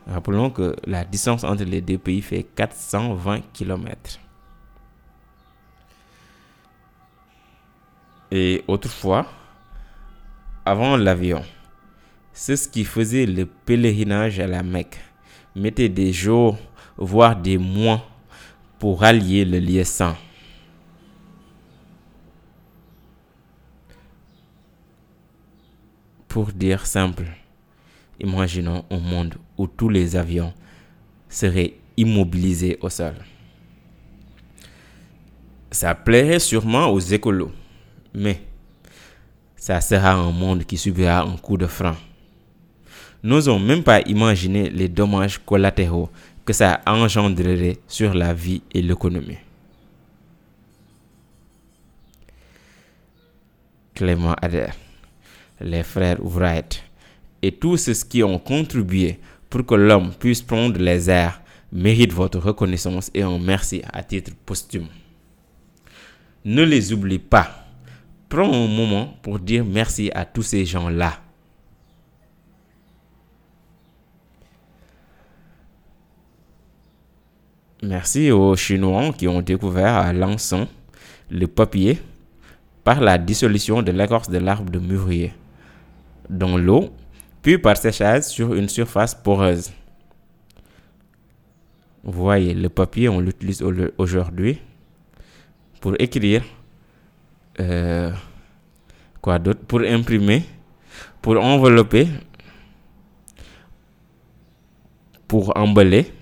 Rappelons 0.07 0.51
que 0.51 0.77
la 0.87 1.05
distance 1.05 1.43
entre 1.43 1.65
les 1.65 1.81
deux 1.81 1.99
pays 1.99 2.23
fait 2.23 2.45
420 2.45 3.41
km. 3.53 4.21
Et 8.31 8.63
autrefois, 8.69 9.27
avant 10.65 10.97
l'avion, 10.97 11.43
ceux 12.33 12.57
qui 12.71 12.85
faisaient 12.85 13.27
le 13.27 13.47
pèlerinage 13.47 14.39
à 14.39 14.47
la 14.47 14.63
Mecque 14.63 14.99
mettaient 15.55 15.89
des 15.89 16.13
jours, 16.13 16.57
voire 16.97 17.35
des 17.35 17.59
mois 17.59 18.05
pour 18.79 19.01
rallier 19.01 19.45
le 19.45 19.59
lieu 19.59 19.85
saint. 19.85 20.17
Pour 26.37 26.53
dire 26.53 26.85
simple, 26.85 27.25
imaginons 28.21 28.85
un 28.91 28.99
monde 28.99 29.37
où 29.57 29.67
tous 29.67 29.89
les 29.89 30.17
avions 30.17 30.53
seraient 31.31 31.73
immobilisés 31.97 32.77
au 32.83 32.91
sol. 32.91 33.15
Ça 35.71 35.95
plairait 35.95 36.39
sûrement 36.39 36.89
aux 36.89 37.01
écolos, 37.01 37.53
mais 38.13 38.43
ça 39.57 39.81
sera 39.81 40.13
un 40.13 40.31
monde 40.31 40.65
qui 40.65 40.77
subira 40.77 41.23
un 41.23 41.39
coup 41.39 41.57
de 41.57 41.67
frein. 41.67 41.97
N'osons 43.23 43.59
même 43.59 43.83
pas 43.83 44.03
imaginer 44.03 44.69
les 44.69 44.91
dommages 44.91 45.39
collatéraux 45.39 46.11
que 46.45 46.53
ça 46.53 46.83
engendrerait 46.87 47.79
sur 47.89 48.13
la 48.13 48.35
vie 48.35 48.61
et 48.75 48.83
l'économie. 48.83 49.39
Clément 53.95 54.35
Adair, 54.43 54.75
les 55.61 55.83
frères 55.83 56.19
Wright 56.21 56.83
et 57.43 57.53
tous 57.53 57.77
ceux 57.77 57.95
qui 58.09 58.23
ont 58.23 58.39
contribué 58.39 59.19
pour 59.49 59.65
que 59.65 59.75
l'homme 59.75 60.13
puisse 60.19 60.43
prendre 60.43 60.79
les 60.79 61.09
airs 61.11 61.41
méritent 61.73 62.13
votre 62.13 62.39
reconnaissance 62.39 63.11
et 63.15 63.23
un 63.23 63.39
merci 63.39 63.83
à 63.93 64.03
titre 64.03 64.33
posthume. 64.45 64.89
Ne 66.45 66.63
les 66.63 66.93
oublie 66.93 67.19
pas. 67.19 67.67
Prends 68.29 68.53
un 68.53 68.67
moment 68.67 69.15
pour 69.23 69.39
dire 69.39 69.65
merci 69.65 70.11
à 70.15 70.25
tous 70.25 70.43
ces 70.43 70.65
gens-là. 70.65 71.21
Merci 77.83 78.31
aux 78.31 78.57
Chinois 78.57 79.13
qui 79.13 79.29
ont 79.29 79.43
découvert 79.43 79.95
à 79.95 80.13
Lançon 80.13 80.67
le 81.31 81.47
papier 81.47 82.01
par 82.83 83.01
la 83.01 83.19
dissolution 83.19 83.83
de 83.83 83.93
l'écorce 83.93 84.31
de 84.31 84.39
l'arbre 84.39 84.71
de 84.71 84.79
mûrier 84.79 85.33
dans 86.29 86.57
l'eau, 86.57 86.91
puis 87.43 87.59
par 87.59 87.77
séchage 87.77 88.25
sur 88.25 88.55
une 88.55 88.69
surface 88.69 89.15
poreuse. 89.15 89.73
Vous 92.03 92.23
voyez, 92.23 92.55
le 92.55 92.69
papier, 92.69 93.09
on 93.09 93.21
l'utilise 93.21 93.63
aujourd'hui 93.99 94.61
pour 95.81 95.95
écrire, 95.99 96.45
euh, 97.61 98.13
quoi 99.21 99.39
d'autre, 99.39 99.61
pour 99.67 99.81
imprimer, 99.81 100.45
pour 101.21 101.43
envelopper, 101.43 102.07
pour 105.27 105.57
emballer 105.57 106.13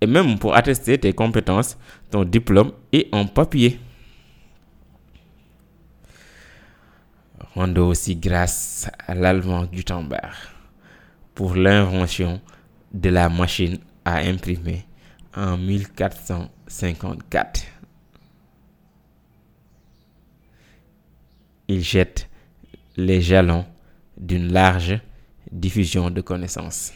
et 0.00 0.06
même 0.06 0.38
pour 0.38 0.54
attester 0.54 0.98
tes 0.98 1.12
compétences, 1.12 1.76
ton 2.10 2.24
diplôme 2.24 2.72
et 2.92 3.08
en 3.12 3.26
papier. 3.26 3.78
Rendons 7.58 7.88
aussi 7.88 8.14
grâce 8.14 8.88
à 9.06 9.16
l'allemand 9.16 9.66
Gutenberg 9.66 10.32
pour 11.34 11.56
l'invention 11.56 12.40
de 12.94 13.10
la 13.10 13.28
machine 13.28 13.78
à 14.04 14.18
imprimer 14.18 14.86
en 15.34 15.58
1454. 15.58 17.64
Il 21.66 21.82
jette 21.82 22.28
les 22.96 23.20
jalons 23.20 23.66
d'une 24.16 24.52
large 24.52 25.00
diffusion 25.50 26.10
de 26.10 26.20
connaissances 26.20 26.92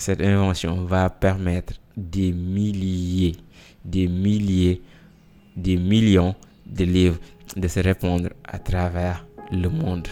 cette 0.00 0.22
invention 0.22 0.86
va 0.86 1.10
permettre 1.10 1.74
des 1.94 2.32
milliers, 2.32 3.36
des 3.84 4.08
milliers, 4.08 4.80
des 5.56 5.76
millions 5.76 6.34
de 6.64 6.84
livres 6.84 7.18
de 7.56 7.68
se 7.68 7.80
répondre 7.80 8.30
à 8.44 8.58
travers 8.58 9.26
le 9.50 9.68
monde. 9.68 10.08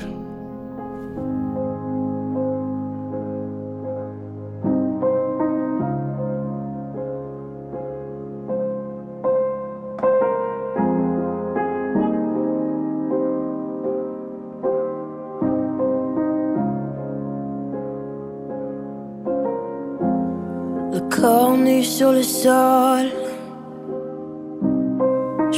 corps 21.21 21.57
nu 21.57 21.83
sur 21.83 22.13
le 22.13 22.23
sol. 22.23 23.28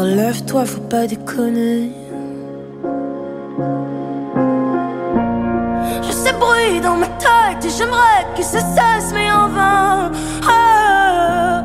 Relève-toi, 0.00 0.64
faut 0.64 0.80
pas 0.80 1.06
déconner. 1.06 1.90
Je 6.02 6.10
sais 6.10 6.32
bruit 6.32 6.80
dans 6.82 6.96
ma 6.96 7.06
tête 7.06 7.62
et 7.66 7.68
j'aimerais 7.68 8.24
que 8.34 8.42
ça 8.42 8.60
cesse, 8.60 9.12
mais 9.12 9.30
en 9.30 9.48
vain. 9.50 10.10
Ah, 10.48 11.64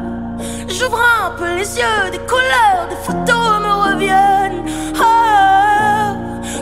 J'ouvre 0.68 1.00
un 1.24 1.32
peu 1.38 1.56
les 1.56 1.78
yeux, 1.78 2.12
des 2.12 2.20
couleurs, 2.28 2.90
des 2.90 2.98
photos 3.08 3.62
me 3.66 3.94
reviennent. 3.94 4.66
Ah, 5.02 6.18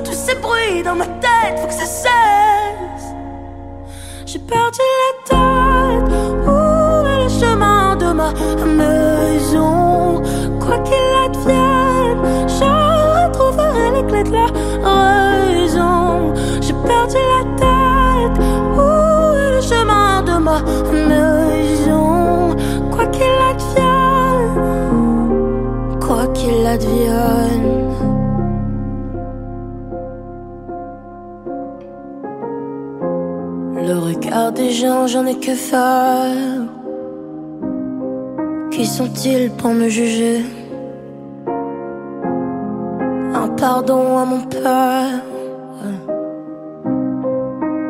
tous 0.05 0.13
ces 0.13 0.35
bruits 0.35 0.83
dans 0.83 0.95
ma 0.95 1.07
tête, 1.07 1.57
faut 1.59 1.67
que 1.67 1.73
ça 1.73 1.87
cesse. 1.87 3.05
J'ai 4.27 4.37
perdu 4.37 4.77
la 4.77 5.37
tête. 5.37 5.52
Raison. 14.31 16.33
J'ai 16.61 16.73
perdu 16.73 17.17
la 17.33 17.43
tête. 17.61 18.37
Où 18.75 18.79
est 19.35 19.51
le 19.55 19.61
chemin 19.61 20.21
de 20.21 20.35
ma 20.47 20.59
maison? 21.07 22.07
Quoi 22.91 23.05
qu'il 23.07 23.37
advienne, 23.51 24.55
quoi 25.99 26.23
qu'il 26.27 26.65
advienne. 26.65 27.71
Le 33.75 33.95
regard 33.99 34.51
des 34.53 34.71
gens, 34.71 35.07
j'en 35.07 35.25
ai 35.25 35.35
que 35.35 35.55
faire. 35.55 36.61
Qui 38.71 38.85
sont-ils 38.85 39.51
pour 39.51 39.71
me 39.71 39.89
juger? 39.89 40.45
Pardon 43.69 44.17
à 44.17 44.25
mon 44.25 44.41
père. 44.41 45.21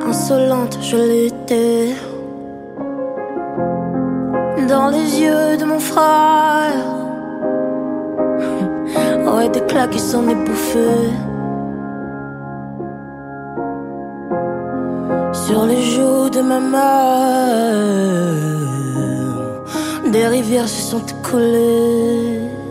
Insolente, 0.08 0.78
je 0.90 0.98
l'étais. 1.12 1.96
Dans 4.72 4.90
les 4.96 5.08
yeux 5.24 5.58
de 5.62 5.66
mon 5.66 5.80
frère. 5.80 6.86
Ouais, 9.34 9.50
des 9.50 9.62
claques 9.62 9.90
qui 9.96 10.00
s'en. 10.00 10.24
Sur 15.46 15.62
les 15.72 15.84
joues 15.94 16.30
de 16.38 16.42
ma 16.52 16.60
mère 16.60 17.54
des 20.14 20.28
rivières 20.28 20.70
se 20.70 20.82
sont 20.92 21.06
écoulées. 21.16 22.63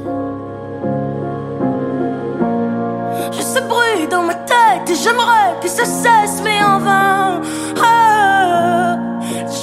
Dans 4.13 4.23
ma 4.23 4.35
tête 4.35 4.89
et 4.91 4.95
j'aimerais 4.95 5.57
que 5.63 5.69
ça 5.69 5.85
cesse, 5.87 6.43
mais 6.45 6.63
en 6.63 6.79
vain. 6.79 7.41
Ah, 7.83 8.97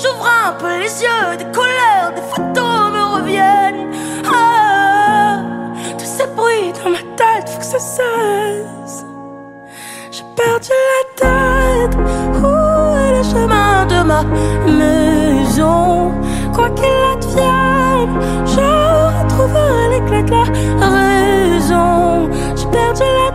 J'ouvre 0.01 0.27
un 0.47 0.53
peu 0.53 0.73
les 0.79 0.93
yeux, 1.03 1.37
des 1.37 1.49
colères, 1.57 2.11
des 2.15 2.25
photos 2.33 2.91
me 2.95 3.03
reviennent. 3.17 3.91
Ah, 4.33 5.37
tous 5.99 6.05
ces 6.17 6.27
bruits 6.35 6.73
dans 6.83 6.89
ma 6.89 7.03
tête, 7.15 7.47
faut 7.47 7.59
que 7.59 7.65
ça 7.65 7.79
cesse. 7.79 9.05
J'ai 10.11 10.23
perdu 10.35 10.71
la 10.93 11.03
tête. 11.23 11.95
Où 12.41 12.47
est 13.03 13.11
le 13.17 13.23
chemin 13.31 13.85
de 13.85 13.99
ma 14.11 14.23
maison? 14.79 16.11
Quoi 16.55 16.69
qu'il 16.71 17.01
advienne, 17.13 18.13
je 18.45 18.65
retrouverai 19.19 19.89
l'éclat 19.91 20.23
de 20.23 20.79
la 20.79 20.89
raison. 21.01 22.29
J'ai 22.55 22.67
perdu 22.67 23.03
la 23.03 23.28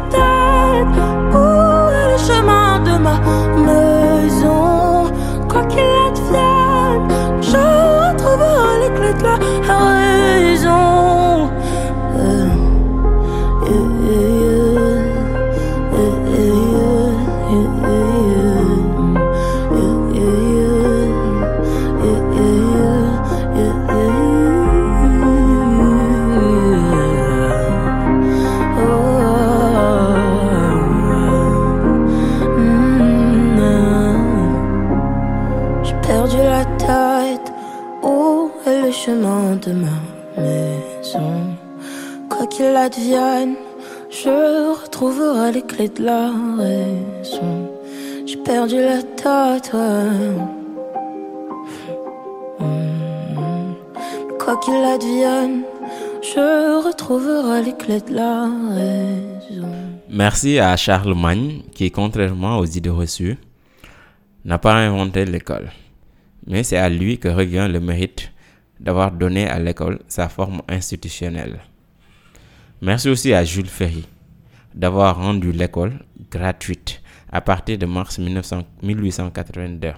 de 39.66 39.72
ma 39.72 40.42
maison? 40.42 41.56
Quoi 42.28 42.46
qu'il 42.46 42.76
advienne, 42.76 43.54
je 44.10 44.74
retrouverai 44.82 45.52
les 45.52 45.62
clés 45.62 45.88
de 45.88 46.04
la 46.04 46.30
raison. 46.58 47.70
J'ai 48.26 48.36
perdu 48.36 48.76
la 48.76 49.02
tête, 49.02 49.72
ouais. 49.72 50.34
Mm. 52.60 53.74
Quoi 54.38 54.56
qu'il 54.58 54.74
advienne, 54.74 55.62
je 56.22 56.86
retrouverai 56.86 57.62
les 57.62 57.76
clés 57.76 58.00
de 58.00 58.14
la 58.14 58.42
raison. 58.74 59.68
Merci 60.10 60.58
à 60.58 60.76
Charlemagne 60.76 61.62
qui, 61.74 61.90
contrairement 61.90 62.58
aux 62.58 62.66
idées 62.66 62.90
reçues, 62.90 63.38
n'a 64.44 64.58
pas 64.58 64.74
inventé 64.74 65.24
l'école. 65.24 65.70
Mais 66.46 66.62
c'est 66.62 66.76
à 66.76 66.88
lui 66.88 67.18
que 67.18 67.28
revient 67.28 67.68
le 67.70 67.80
mérite 67.80 68.30
d'avoir 68.80 69.12
donné 69.12 69.48
à 69.48 69.58
l'école 69.58 70.00
sa 70.08 70.28
forme 70.28 70.62
institutionnelle. 70.68 71.60
Merci 72.82 73.08
aussi 73.08 73.32
à 73.32 73.44
Jules 73.44 73.66
Ferry 73.66 74.06
d'avoir 74.74 75.16
rendu 75.16 75.52
l'école 75.52 76.00
gratuite 76.30 77.00
à 77.30 77.40
partir 77.40 77.78
de 77.78 77.86
mars 77.86 78.18
1900 78.18 78.62
1882. 78.82 79.92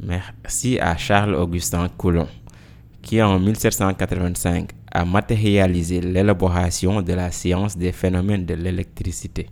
Merci 0.00 0.78
à 0.78 0.96
Charles-Augustin 0.96 1.88
Coulomb 1.96 2.28
qui 3.06 3.22
en 3.22 3.38
1785 3.38 4.70
a 4.90 5.04
matérialisé 5.04 6.00
l'élaboration 6.00 7.02
de 7.02 7.12
la 7.12 7.30
science 7.30 7.76
des 7.76 7.92
phénomènes 7.92 8.44
de 8.44 8.54
l'électricité. 8.54 9.46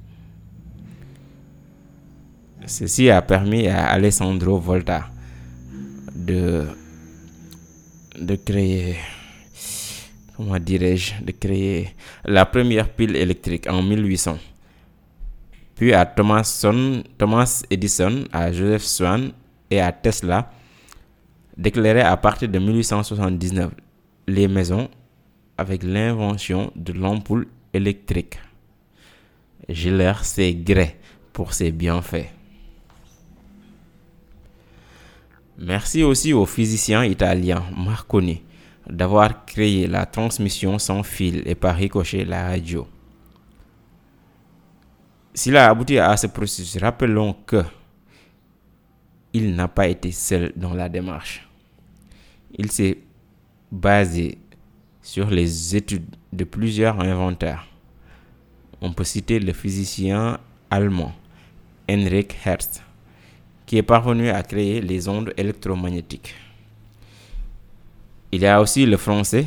Ceci 2.66 3.10
a 3.10 3.22
permis 3.22 3.68
à 3.68 3.86
Alessandro 3.86 4.58
Volta 4.58 5.06
de, 6.16 6.66
de 8.18 8.36
créer, 8.36 8.96
comment 10.36 10.58
dirais-je, 10.58 11.22
de 11.22 11.32
créer 11.32 11.90
la 12.24 12.46
première 12.46 12.88
pile 12.88 13.16
électrique 13.16 13.66
en 13.68 13.82
1800. 13.82 14.38
Puis 15.74 15.92
à 15.92 16.06
Thomas 16.06 17.62
Edison, 17.70 18.24
à 18.32 18.52
Joseph 18.52 18.84
Swan 18.84 19.32
et 19.70 19.80
à 19.80 19.90
Tesla 19.92 20.50
d'éclairer 21.56 22.02
à 22.02 22.16
partir 22.16 22.48
de 22.48 22.58
1879 22.58 23.70
les 24.26 24.48
maisons 24.48 24.88
avec 25.56 25.82
l'invention 25.82 26.72
de 26.74 26.92
l'ampoule 26.92 27.46
électrique. 27.72 28.38
Giller 29.68 30.14
s'est 30.22 30.54
gré 30.54 30.98
pour 31.32 31.54
ses 31.54 31.70
bienfaits. 31.70 32.26
Merci 35.58 36.02
aussi 36.02 36.32
au 36.32 36.46
physicien 36.46 37.04
italien 37.04 37.62
Marconi 37.76 38.42
d'avoir 38.88 39.44
créé 39.44 39.86
la 39.86 40.04
transmission 40.04 40.78
sans 40.78 41.02
fil 41.02 41.42
et 41.46 41.54
par 41.54 41.76
ricochet 41.76 42.24
la 42.24 42.48
radio. 42.48 42.86
S'il 45.32 45.56
a 45.56 45.68
abouti 45.68 45.98
à 45.98 46.16
ce 46.16 46.26
processus, 46.26 46.80
rappelons 46.80 47.34
que 47.46 47.62
il 49.32 49.56
n'a 49.56 49.66
pas 49.66 49.88
été 49.88 50.12
seul 50.12 50.52
dans 50.54 50.74
la 50.74 50.88
démarche. 50.88 51.48
Il 52.56 52.70
s'est 52.70 52.98
basé 53.72 54.38
sur 55.02 55.28
les 55.28 55.74
études 55.74 56.16
de 56.32 56.44
plusieurs 56.44 57.00
inventeurs. 57.00 57.66
On 58.80 58.92
peut 58.92 59.02
citer 59.02 59.40
le 59.40 59.52
physicien 59.52 60.38
allemand 60.70 61.12
Heinrich 61.88 62.36
Hertz, 62.44 62.80
qui 63.66 63.78
est 63.78 63.82
parvenu 63.82 64.28
à 64.28 64.42
créer 64.42 64.80
les 64.80 65.08
ondes 65.08 65.32
électromagnétiques. 65.36 66.34
Il 68.32 68.42
y 68.42 68.46
a 68.46 68.60
aussi 68.60 68.84
le 68.84 68.96
français 68.96 69.46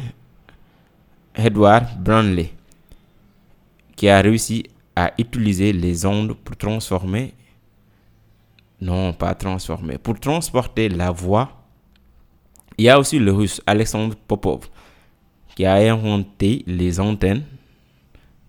Edward 1.36 2.02
Branly, 2.02 2.50
qui 3.96 4.10
a 4.10 4.22
réussi 4.22 4.64
à 4.96 5.14
utiliser 5.20 5.72
les 5.74 6.06
ondes 6.06 6.34
pour 6.34 6.56
transformer, 6.56 7.34
non 8.82 9.14
pas 9.14 9.36
transformer, 9.36 9.98
pour 9.98 10.20
transporter 10.20 10.90
la 10.90 11.12
voix. 11.12 11.52
Il 12.78 12.86
y 12.86 12.90
a 12.90 13.00
aussi 13.00 13.20
le 13.20 13.32
russe 13.32 13.62
Alexandre 13.66 14.16
Popov, 14.16 14.70
qui 15.56 15.66
a 15.66 15.76
inventé 15.76 16.64
les 16.66 17.00
antennes 17.00 17.44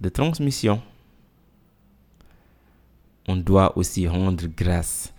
de 0.01 0.09
transmission. 0.09 0.81
On 3.27 3.37
doit 3.37 3.77
aussi 3.77 4.09
rendre 4.09 4.45
grâce 4.57 5.13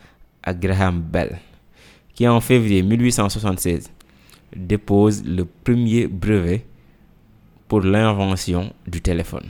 à 0.43 0.53
Graham 0.53 1.01
Bell, 1.01 1.39
qui 2.13 2.27
en 2.27 2.41
février 2.41 2.81
1876 2.83 3.91
dépose 4.55 5.23
le 5.23 5.45
premier 5.45 6.07
brevet 6.07 6.65
pour 7.67 7.81
l'invention 7.81 8.73
du 8.87 9.01
téléphone. 9.01 9.47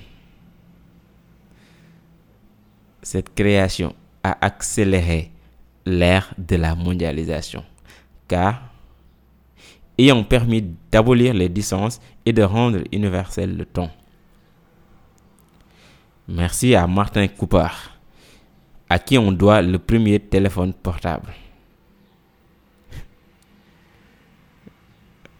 Cette 3.01 3.33
création 3.33 3.95
a 4.23 4.37
accéléré 4.45 5.31
l'ère 5.85 6.33
de 6.37 6.57
la 6.57 6.75
mondialisation, 6.75 7.63
car 8.27 8.61
ayant 9.97 10.23
permis 10.23 10.63
d'abolir 10.91 11.33
les 11.33 11.49
distances 11.49 11.99
et 12.25 12.33
de 12.33 12.43
rendre 12.43 12.79
universel 12.91 13.57
le 13.57 13.65
temps. 13.65 13.91
Merci 16.27 16.75
à 16.75 16.85
Martin 16.87 17.27
Cooper, 17.27 17.67
à 18.89 18.99
qui 18.99 19.17
on 19.17 19.31
doit 19.31 19.61
le 19.61 19.79
premier 19.79 20.19
téléphone 20.19 20.73
portable. 20.73 21.31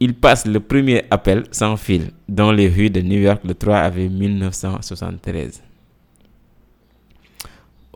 il 0.00 0.14
passe 0.14 0.44
le 0.46 0.60
premier 0.60 1.04
appel 1.10 1.44
sans 1.50 1.76
fil 1.78 2.10
dans 2.28 2.52
les 2.52 2.68
rues 2.68 2.90
de 2.90 3.00
New 3.00 3.18
York 3.18 3.40
le 3.44 3.54
3 3.54 3.76
avril 3.78 4.10
1973 4.10 5.62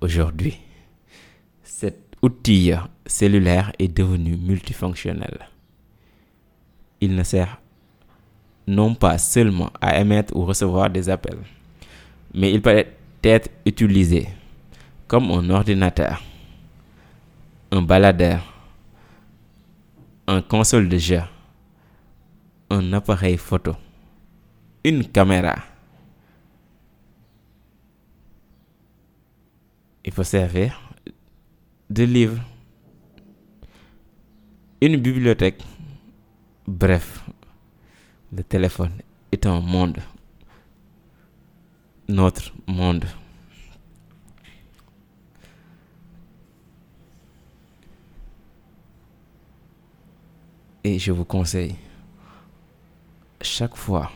aujourd'hui 0.00 0.56
cet 1.62 2.16
outil 2.22 2.72
cellulaire 3.06 3.72
est 3.78 3.88
devenu 3.88 4.36
multifonctionnel. 4.36 5.48
Il 7.00 7.14
ne 7.14 7.22
sert 7.22 7.60
non 8.70 8.94
pas 8.94 9.18
seulement 9.18 9.70
à 9.80 10.00
émettre 10.00 10.34
ou 10.36 10.44
recevoir 10.44 10.88
des 10.90 11.08
appels 11.08 11.38
mais 12.34 12.52
il 12.52 12.62
peut 12.62 12.84
être 13.22 13.50
utilisé 13.66 14.28
comme 15.08 15.30
un 15.32 15.50
ordinateur, 15.50 16.22
un 17.72 17.82
baladeur, 17.82 18.40
un 20.26 20.40
console 20.40 20.88
de 20.88 20.98
jeu, 20.98 21.20
un 22.70 22.92
appareil 22.92 23.36
photo, 23.36 23.74
une 24.84 25.04
caméra. 25.04 25.56
Il 30.04 30.12
faut 30.12 30.22
servir 30.22 30.80
de 31.90 32.04
livre, 32.04 32.40
une 34.80 34.96
bibliothèque, 34.96 35.62
Bref, 36.66 37.24
le 38.32 38.44
téléphone 38.44 38.92
est 39.32 39.46
un 39.46 39.60
monde. 39.60 39.98
Notre 42.08 42.52
monde. 42.66 43.04
Et 50.82 50.98
je 50.98 51.12
vous 51.12 51.24
conseille, 51.24 51.76
chaque 53.40 53.76
fois, 53.76 54.10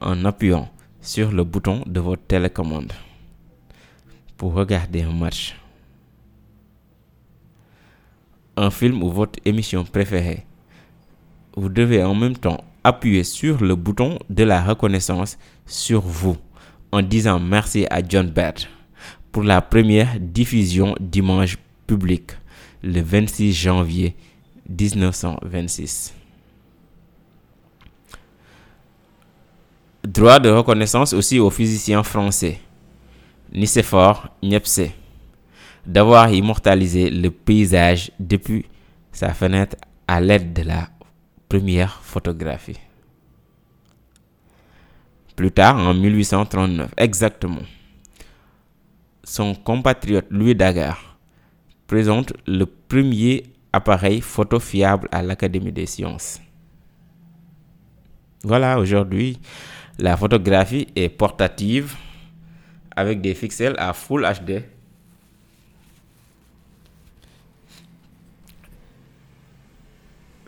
en 0.00 0.24
appuyant 0.24 0.68
sur 1.00 1.30
le 1.30 1.44
bouton 1.44 1.84
de 1.86 2.00
votre 2.00 2.22
télécommande 2.22 2.92
pour 4.36 4.54
regarder 4.54 5.02
un 5.02 5.12
match, 5.12 5.56
un 8.56 8.70
film 8.70 9.02
ou 9.02 9.10
votre 9.10 9.38
émission 9.44 9.84
préférée, 9.84 10.44
vous 11.56 11.68
devez 11.68 12.02
en 12.02 12.14
même 12.14 12.36
temps 12.36 12.64
appuyer 12.84 13.24
sur 13.24 13.62
le 13.62 13.74
bouton 13.74 14.18
de 14.28 14.44
la 14.44 14.62
reconnaissance 14.62 15.38
sur 15.66 16.00
vous 16.00 16.36
en 16.90 17.02
disant 17.02 17.38
merci 17.38 17.86
à 17.90 18.00
John 18.06 18.28
Bert 18.30 18.68
pour 19.30 19.42
la 19.42 19.60
première 19.62 20.18
diffusion 20.20 20.94
d'image 21.00 21.58
publique 21.86 22.32
le 22.82 23.00
26 23.00 23.52
janvier 23.52 24.14
1926. 24.68 26.14
Droit 30.06 30.40
de 30.40 30.50
reconnaissance 30.50 31.12
aussi 31.12 31.38
aux 31.38 31.50
physiciens 31.50 32.02
français 32.02 32.58
Nicéphore 33.54 34.28
Niepce 34.42 34.80
d'avoir 35.86 36.32
immortalisé 36.32 37.10
le 37.10 37.30
paysage 37.30 38.10
depuis 38.18 38.66
sa 39.12 39.32
fenêtre 39.32 39.76
à 40.08 40.20
l'aide 40.20 40.52
de 40.52 40.62
la 40.62 40.88
photographie. 42.02 42.78
Plus 45.36 45.50
tard, 45.50 45.76
en 45.76 45.94
1839, 45.94 46.90
exactement, 46.96 47.62
son 49.24 49.54
compatriote 49.54 50.26
Louis 50.30 50.54
Daguerre 50.54 51.16
présente 51.86 52.32
le 52.46 52.64
premier 52.66 53.44
appareil 53.72 54.20
photo 54.20 54.60
fiable 54.60 55.08
à 55.10 55.22
l'Académie 55.22 55.72
des 55.72 55.86
sciences. 55.86 56.40
Voilà, 58.44 58.78
aujourd'hui, 58.78 59.38
la 59.98 60.16
photographie 60.16 60.88
est 60.96 61.08
portative 61.08 61.94
avec 62.96 63.20
des 63.20 63.34
pixels 63.34 63.76
à 63.78 63.92
Full 63.92 64.26
HD. 64.26 64.62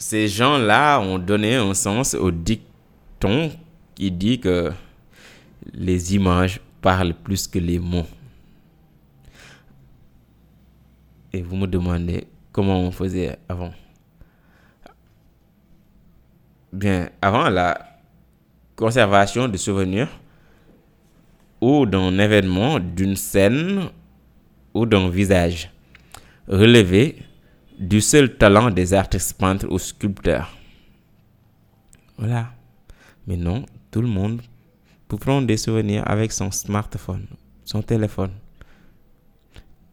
Ces 0.07 0.29
gens-là 0.29 1.01
ont 1.01 1.19
donné 1.19 1.55
un 1.55 1.73
sens 1.73 2.12
au 2.12 2.31
dicton 2.31 3.51
qui 3.95 4.11
dit 4.11 4.38
que 4.38 4.71
les 5.73 6.14
images 6.14 6.61
parlent 6.83 7.14
plus 7.14 7.49
que 7.49 7.59
les 7.59 7.79
mots. 7.79 8.07
Et 11.33 11.40
vous 11.40 11.57
me 11.57 11.67
demandez 11.67 12.27
comment 12.53 12.81
on 12.81 12.90
faisait 12.90 13.38
avant. 13.49 13.73
Bien, 16.71 17.09
avant 17.23 17.49
la 17.49 17.99
conservation 18.77 19.49
de 19.49 19.57
souvenirs 19.57 20.11
ou 21.62 21.87
d'un 21.87 22.19
événement, 22.19 22.79
d'une 22.79 23.17
scène 23.17 23.88
ou 24.75 24.85
d'un 24.85 25.09
visage 25.09 25.71
relevé 26.47 27.23
du 27.79 28.01
seul 28.01 28.37
talent 28.37 28.71
des 28.71 28.95
artistes 28.95 29.35
peintres 29.39 29.67
ou 29.71 29.79
sculpteurs. 29.79 30.57
Voilà. 32.19 32.53
Mais 33.27 33.37
non, 33.37 33.65
tout 33.91 34.03
le 34.03 34.09
monde 34.09 34.43
peut 35.09 35.17
prendre 35.17 35.47
des 35.47 35.57
souvenirs 35.57 36.03
avec 36.07 36.33
son 36.33 36.51
smartphone, 36.51 37.27
son 37.65 37.83
téléphone, 37.83 38.33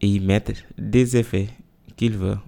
et 0.00 0.08
y 0.08 0.20
mettre 0.20 0.52
des 0.78 1.16
effets 1.16 1.48
qu'il 1.96 2.16
veut. 2.16 2.38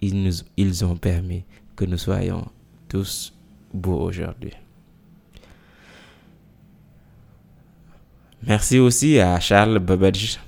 Ils, 0.00 0.22
nous, 0.22 0.32
ils 0.56 0.84
ont 0.84 0.96
permis 0.96 1.44
que 1.76 1.84
nous 1.84 1.98
soyons 1.98 2.46
tous 2.88 3.32
beaux 3.72 4.00
aujourd'hui. 4.00 4.52
Merci 8.42 8.78
aussi 8.78 9.18
à 9.18 9.40
Charles 9.40 9.78
Babbage 9.78 10.38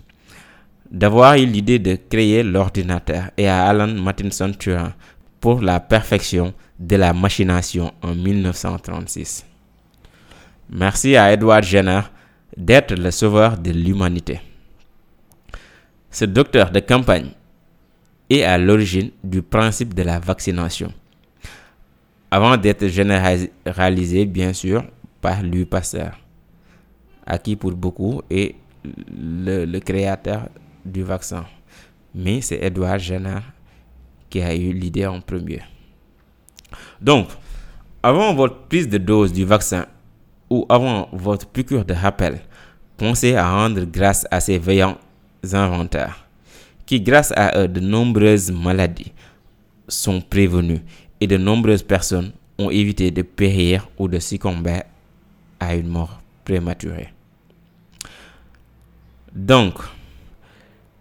d'avoir 0.90 1.36
eu 1.36 1.46
l'idée 1.46 1.78
de 1.78 1.96
créer 2.08 2.42
l'ordinateur 2.42 3.30
et 3.36 3.48
à 3.48 3.66
Alan 3.66 3.88
Mattinson 3.88 4.52
Turing 4.58 4.92
pour 5.40 5.60
la 5.60 5.80
perfection 5.80 6.52
de 6.78 6.96
la 6.96 7.12
machination 7.12 7.92
en 8.02 8.14
1936. 8.14 9.46
Merci 10.70 11.16
à 11.16 11.32
Edward 11.32 11.62
Jenner 11.64 12.00
d'être 12.56 12.94
le 12.94 13.10
sauveur 13.10 13.56
de 13.58 13.70
l'humanité. 13.70 14.40
Ce 16.10 16.24
docteur 16.24 16.70
de 16.70 16.80
campagne 16.80 17.30
est 18.30 18.42
à 18.42 18.58
l'origine 18.58 19.10
du 19.22 19.42
principe 19.42 19.94
de 19.94 20.02
la 20.02 20.18
vaccination, 20.18 20.92
avant 22.30 22.56
d'être 22.56 22.86
généralisé 22.88 24.24
bien 24.26 24.52
sûr 24.52 24.84
par 25.20 25.42
Louis 25.42 25.64
Pasteur, 25.66 26.18
à 27.26 27.38
qui 27.38 27.54
pour 27.56 27.72
beaucoup 27.72 28.22
est 28.30 28.54
le, 29.16 29.64
le 29.64 29.80
créateur 29.80 30.48
du 30.86 31.02
vaccin. 31.02 31.44
Mais 32.14 32.40
c'est 32.40 32.62
Edward 32.62 33.00
Jenner 33.00 33.40
qui 34.30 34.40
a 34.40 34.54
eu 34.54 34.72
l'idée 34.72 35.06
en 35.06 35.20
premier. 35.20 35.62
Donc, 37.00 37.28
avant 38.02 38.34
votre 38.34 38.66
prise 38.68 38.88
de 38.88 38.98
dose 38.98 39.32
du 39.32 39.44
vaccin 39.44 39.86
ou 40.48 40.64
avant 40.68 41.08
votre 41.12 41.46
piqûre 41.46 41.84
de 41.84 41.94
rappel, 41.94 42.40
pensez 42.96 43.34
à 43.34 43.50
rendre 43.50 43.84
grâce 43.84 44.26
à 44.30 44.40
ces 44.40 44.58
veillants 44.58 44.98
inventaires 45.52 46.26
qui, 46.86 47.00
grâce 47.00 47.32
à 47.36 47.60
eux, 47.60 47.68
de 47.68 47.80
nombreuses 47.80 48.50
maladies 48.50 49.12
sont 49.88 50.20
prévenues 50.20 50.80
et 51.20 51.26
de 51.26 51.36
nombreuses 51.36 51.82
personnes 51.82 52.32
ont 52.58 52.70
évité 52.70 53.10
de 53.10 53.22
périr 53.22 53.88
ou 53.98 54.08
de 54.08 54.18
succomber 54.18 54.80
à 55.60 55.74
une 55.74 55.88
mort 55.88 56.20
prématurée. 56.44 57.12
Donc, 59.34 59.74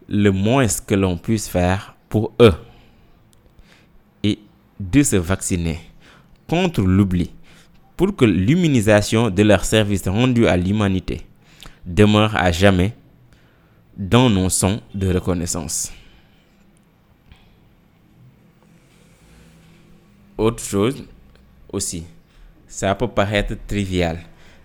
le 0.07 0.31
moins 0.31 0.67
que 0.85 0.95
l'on 0.95 1.17
puisse 1.17 1.47
faire 1.47 1.95
pour 2.09 2.31
eux 2.39 2.53
est 4.23 4.39
de 4.79 5.03
se 5.03 5.15
vacciner 5.15 5.79
contre 6.47 6.81
l'oubli 6.81 7.31
pour 7.97 8.15
que 8.15 8.25
l'immunisation 8.25 9.29
de 9.29 9.43
leur 9.43 9.63
service 9.63 10.07
rendu 10.07 10.47
à 10.47 10.57
l'humanité 10.57 11.21
demeure 11.85 12.35
à 12.35 12.51
jamais 12.51 12.93
dans 13.97 14.29
nos 14.29 14.49
sons 14.49 14.81
de 14.93 15.13
reconnaissance. 15.13 15.91
Autre 20.37 20.61
chose 20.61 21.03
aussi, 21.71 22.03
ça 22.67 22.93
peut 22.93 23.07
paraître 23.07 23.55
trivial, 23.67 24.19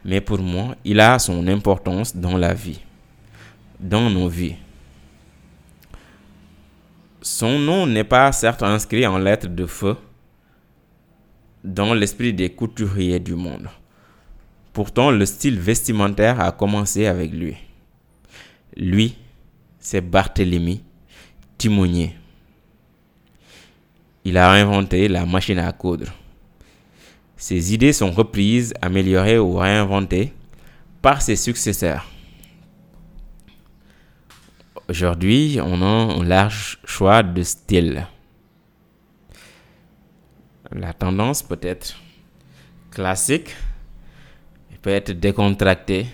mais 0.04 0.20
pour 0.20 0.40
moi, 0.40 0.74
il 0.84 0.98
a 0.98 1.18
son 1.20 1.46
importance 1.46 2.16
dans 2.16 2.36
la 2.36 2.54
vie, 2.54 2.80
dans 3.78 4.10
nos 4.10 4.28
vies. 4.28 4.56
Son 7.22 7.58
nom 7.58 7.86
n'est 7.86 8.04
pas 8.04 8.32
certes 8.32 8.62
inscrit 8.62 9.06
en 9.06 9.18
lettres 9.18 9.48
de 9.48 9.66
feu 9.66 9.96
dans 11.62 11.92
l'esprit 11.92 12.32
des 12.32 12.48
couturiers 12.50 13.20
du 13.20 13.34
monde. 13.34 13.68
Pourtant, 14.72 15.10
le 15.10 15.26
style 15.26 15.60
vestimentaire 15.60 16.40
a 16.40 16.52
commencé 16.52 17.06
avec 17.06 17.32
lui. 17.32 17.56
Lui, 18.74 19.16
c'est 19.78 20.00
Barthélemy 20.00 20.82
Timonier. 21.58 22.16
Il 24.24 24.38
a 24.38 24.50
inventé 24.52 25.08
la 25.08 25.26
machine 25.26 25.58
à 25.58 25.72
coudre. 25.72 26.06
Ses 27.36 27.74
idées 27.74 27.92
sont 27.92 28.10
reprises, 28.10 28.72
améliorées 28.80 29.38
ou 29.38 29.56
réinventées 29.56 30.32
par 31.02 31.20
ses 31.20 31.36
successeurs. 31.36 32.06
Aujourd'hui, 34.90 35.60
on 35.62 35.82
a 35.82 35.86
un 35.86 36.24
large 36.24 36.80
choix 36.84 37.22
de 37.22 37.44
styles. 37.44 38.08
La 40.72 40.92
tendance 40.92 41.44
peut 41.44 41.60
être 41.62 41.94
classique, 42.90 43.54
peut 44.82 44.90
être 44.90 45.12
décontractée, 45.12 46.06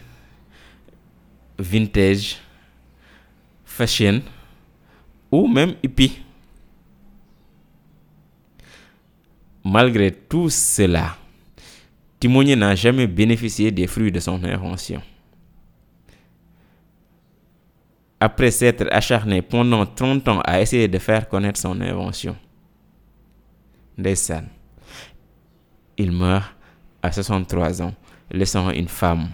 vintage, 1.59 2.37
fashion 3.65 4.21
ou 5.33 5.49
même 5.49 5.77
hippie. 5.83 6.21
Malgré 9.65 10.12
tout 10.12 10.51
cela, 10.51 11.17
Timonier 12.21 12.57
n'a 12.57 12.75
jamais 12.75 13.07
bénéficié 13.07 13.71
des 13.71 13.87
fruits 13.87 14.12
de 14.12 14.21
son 14.21 14.45
invention. 14.45 15.01
Après 18.18 18.50
s'être 18.50 18.87
acharné 18.90 19.42
pendant 19.42 19.85
30 19.85 20.29
ans 20.29 20.40
à 20.44 20.61
essayer 20.61 20.88
de 20.88 20.98
faire 20.98 21.29
connaître 21.29 21.61
son 21.61 21.81
invention, 21.81 22.35
ndeysaan 23.98 24.44
il 25.96 26.12
meurt 26.12 26.55
à 27.02 27.12
63 27.12 27.83
ans, 27.83 27.94
laissant 28.31 28.70
une 28.70 28.88
femme 28.88 29.29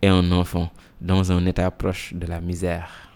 et 0.00 0.08
un 0.08 0.30
enfant 0.32 0.70
dans 1.00 1.32
un 1.32 1.44
état 1.46 1.70
proche 1.70 2.12
de 2.14 2.26
la 2.26 2.40
misère. 2.40 3.08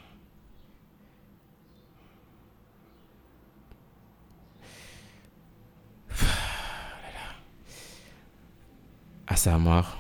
À 9.29 9.35
sa 9.35 9.59
mort, 9.59 9.99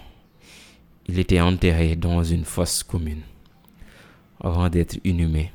il 1.07 1.19
était 1.19 1.41
enterré 1.41 1.97
dans 1.97 2.23
une 2.23 2.45
fosse 2.45 2.83
commune 2.83 3.23
avant 4.41 4.69
d'être 4.69 4.99
inhumé 5.05 5.51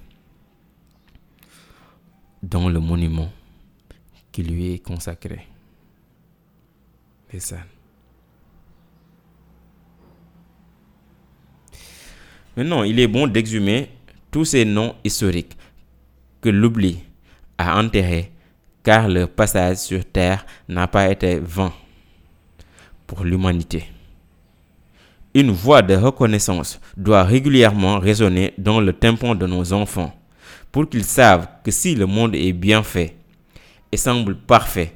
dans 2.41 2.70
le 2.70 2.80
monument 2.80 3.32
qui 4.32 4.44
lui 4.44 4.74
est 4.74 4.80
consacré. 4.80 5.48
Maintenant, 12.58 12.84
il 12.84 13.00
est 13.00 13.08
bon 13.08 13.28
d'exhumer 13.28 13.89
tous 14.30 14.46
ces 14.46 14.65
noms 14.65 14.96
historiques 15.04 15.58
que 16.41 16.50
l'oubli 16.50 17.00
a 17.58 17.80
enterrés 17.80 18.32
car 18.84 19.08
leur 19.08 19.30
passage 19.30 19.78
sur 19.78 20.04
Terre 20.04 20.46
n'a 20.67 20.88
pas 20.88 21.10
été 21.10 21.39
vain 21.39 21.72
pour 23.06 23.24
l'humanité. 23.24 23.86
Une 25.34 25.52
voix 25.52 25.82
de 25.82 25.96
reconnaissance 25.96 26.80
doit 26.98 27.24
régulièrement 27.24 28.00
résonner 28.00 28.54
dans 28.58 28.82
le 28.82 28.91
tympan 28.91 29.34
de 29.34 29.48
nos 29.48 29.72
enfants 29.72 30.13
pour 30.72 30.89
qu'ils 30.89 31.06
savent 31.06 31.48
que 31.63 31.72
si 31.72 31.96
le 31.96 32.06
monde 32.06 32.36
est 32.36 32.54
bien 32.54 32.84
fait 32.84 33.15
et 33.91 33.98
semble 33.98 34.36
parfait, 34.36 34.94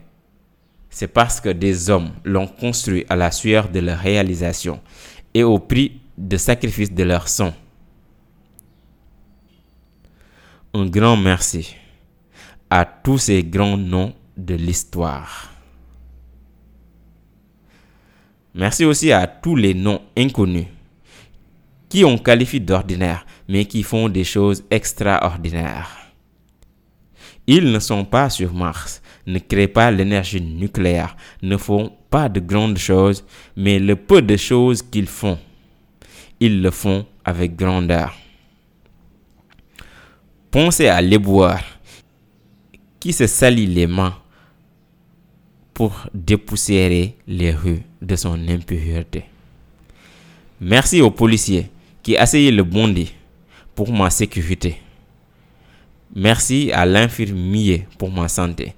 c'est 0.90 1.08
parce 1.08 1.40
que 1.40 1.50
des 1.50 1.90
hommes 1.90 2.12
l'ont 2.24 2.48
construit 2.48 3.06
à 3.10 3.16
la 3.16 3.32
sueur 3.32 3.70
de 3.70 3.80
leur 3.80 4.00
réalisation 4.00 4.82
et 5.34 5.44
au 5.44 5.60
prix 5.60 6.00
de 6.18 6.38
sacrifice 6.38 6.94
de 6.94 7.04
leur 7.04 7.28
sang. 7.28 7.54
Un 10.74 10.86
grand 10.86 11.16
merci 11.16 11.76
à 12.70 12.84
tous 12.84 13.18
ces 13.18 13.44
grands 13.44 13.78
noms 13.78 14.14
de 14.36 14.56
l'histoire. 14.56 15.55
Merci 18.58 18.86
aussi 18.86 19.12
à 19.12 19.28
tous 19.28 19.58
les 19.58 19.74
noms 19.74 20.02
inconnus 20.18 20.68
qui 21.90 22.06
ont 22.06 22.18
qualifié 22.18 22.62
d'ordinaire 22.62 23.26
mais 23.50 23.66
qui 23.66 23.84
font 23.84 24.08
des 24.08 24.24
choses 24.24 24.64
extraordinaires. 24.72 25.90
Ils 27.48 27.70
ne 27.70 27.80
sont 27.80 28.06
pas 28.06 28.30
sur 28.30 28.54
Mars, 28.54 29.02
ne 29.28 29.40
créent 29.40 29.68
pas 29.68 29.92
l'énergie 29.92 30.42
nucléaire, 30.42 31.18
ne 31.44 31.58
font 31.58 31.92
pas 32.10 32.30
de 32.30 32.40
grandes 32.40 32.78
choses, 32.78 33.26
mais 33.58 33.78
le 33.78 33.98
peu 33.98 34.22
de 34.22 34.38
choses 34.38 34.82
qu'ils 34.82 35.08
font, 35.08 35.38
ils 36.40 36.62
le 36.62 36.72
font 36.72 37.06
avec 37.26 37.58
grandeur. 37.58 38.16
Pensez 40.50 40.88
à 40.88 41.02
l'éboueur 41.02 41.60
qui 43.02 43.12
se 43.12 43.28
salit 43.28 43.68
les 43.68 43.86
mains 43.86 44.16
pour 45.76 46.08
dépoussiérer 46.14 47.18
les 47.28 47.52
rues 47.52 47.84
de 48.02 48.16
son 48.16 48.40
impureté. 48.48 49.26
Merci 50.62 51.02
aux 51.02 51.12
policiers 51.12 51.70
qui 52.02 52.14
essayé 52.14 52.50
le 52.50 52.64
bondi 52.64 53.14
pour 53.76 53.92
ma 53.92 54.10
sécurité. 54.10 54.78
Merci 56.16 56.72
à 56.72 56.86
l'infirmier 56.86 57.88
pour 57.98 58.10
ma 58.10 58.30
santé. 58.30 58.74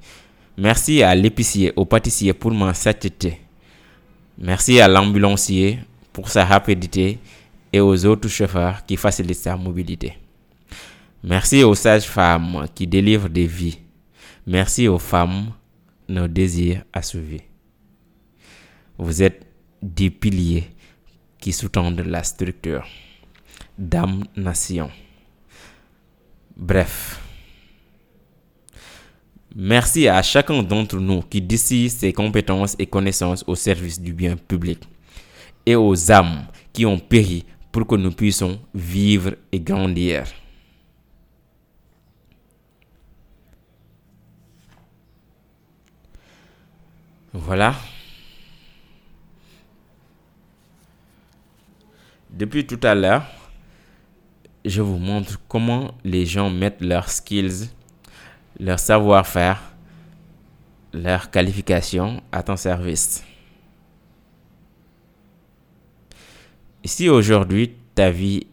Merci 0.58 1.04
à 1.04 1.14
l'épicier, 1.14 1.72
au 1.76 1.86
pâtissier 1.86 2.34
pour 2.34 2.52
ma 2.52 2.74
satiété. 2.74 3.42
Merci 4.40 4.80
à 4.80 4.88
l'ambulancier 4.88 5.78
pour 6.12 6.30
sa 6.30 6.46
rapidité 6.46 7.20
et 7.72 7.80
aux 7.80 8.06
autres 8.08 8.28
chauffeurs 8.28 8.84
qui 8.88 8.98
facilitent 8.98 9.36
sa 9.38 9.56
mobilité. 9.56 10.18
Merci 11.24 11.64
aux 11.64 11.76
sages-femmes 11.76 12.66
qui 12.74 12.88
délivrent 12.88 13.30
des 13.30 13.46
vies. 13.46 13.78
Merci 14.48 14.88
aux 14.88 14.98
femmes, 14.98 15.52
nos 16.10 16.28
désirs 16.28 16.84
assouvis. 16.94 17.42
Vous 18.98 19.22
êtes 19.22 19.46
des 19.82 20.10
piliers 20.10 20.66
qui 21.40 21.54
sous-tendent 21.54 22.02
la 22.02 22.24
structure. 22.24 22.86
Damnation. 23.78 24.90
Bref. 26.56 27.22
Merci 29.56 30.08
à 30.08 30.22
chacun 30.22 30.62
d'entre 30.62 30.98
nous 30.98 31.22
qui 31.22 31.42
décide 31.42 31.90
ses 31.90 32.14
compétences 32.14 32.76
et 32.80 32.86
connaissances 32.86 33.44
au 33.48 33.56
service 33.56 34.00
du 34.02 34.14
bien 34.14 34.36
public 34.36 34.80
et 35.66 35.76
aux 35.76 36.12
âmes 36.12 36.48
qui 36.74 36.86
ont 36.86 37.00
péri 37.00 37.46
pour 37.72 37.86
que 37.86 37.96
nous 37.96 38.12
puissions 38.12 38.60
vivre 38.74 39.36
et 39.52 39.60
grandir. 39.60 40.26
Voilà. 47.34 47.76
Depuis 52.30 52.66
tout 52.66 52.80
à 52.84 52.94
l'heure, 52.94 53.26
je 54.64 54.82
vous 54.82 54.98
montre 54.98 55.40
comment 55.48 55.94
les 56.04 56.26
gens 56.26 56.50
mettent 56.50 56.82
leurs 56.82 57.10
skills, 57.10 57.70
leur 58.60 58.80
savoir-faire, 58.80 59.62
leur 60.94 61.32
qualification 61.32 62.22
à 62.32 62.44
ton 62.44 62.58
service. 62.58 63.24
Si 66.84 67.10
aujourd'hui 67.10 67.76
ta 67.96 68.12
vie 68.12 68.48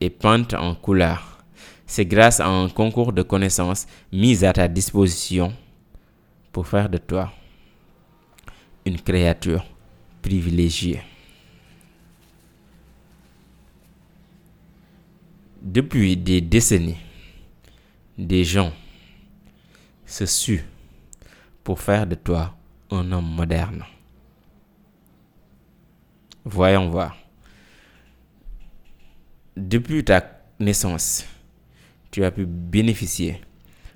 est 0.00 0.10
peinte 0.10 0.54
en 0.54 0.74
couleur, 0.74 1.44
c'est 1.86 2.06
grâce 2.06 2.40
à 2.40 2.46
un 2.46 2.68
concours 2.68 3.12
de 3.12 3.22
connaissances 3.22 3.86
mis 4.12 4.44
à 4.44 4.52
ta 4.52 4.68
disposition 4.68 5.52
pour 6.52 6.66
faire 6.66 6.88
de 6.88 6.98
toi 6.98 7.32
une 8.88 9.00
créature 9.00 9.64
privilégiée. 10.22 11.02
Depuis 15.60 16.16
des 16.16 16.40
décennies, 16.40 16.96
des 18.16 18.44
gens 18.44 18.72
se 20.06 20.24
suent 20.24 20.64
pour 21.62 21.80
faire 21.80 22.06
de 22.06 22.14
toi 22.14 22.56
un 22.90 23.12
homme 23.12 23.28
moderne. 23.28 23.84
Voyons 26.44 26.88
voir. 26.88 27.14
Depuis 29.54 30.02
ta 30.02 30.40
naissance, 30.58 31.26
tu 32.10 32.24
as 32.24 32.30
pu 32.30 32.46
bénéficier 32.46 33.42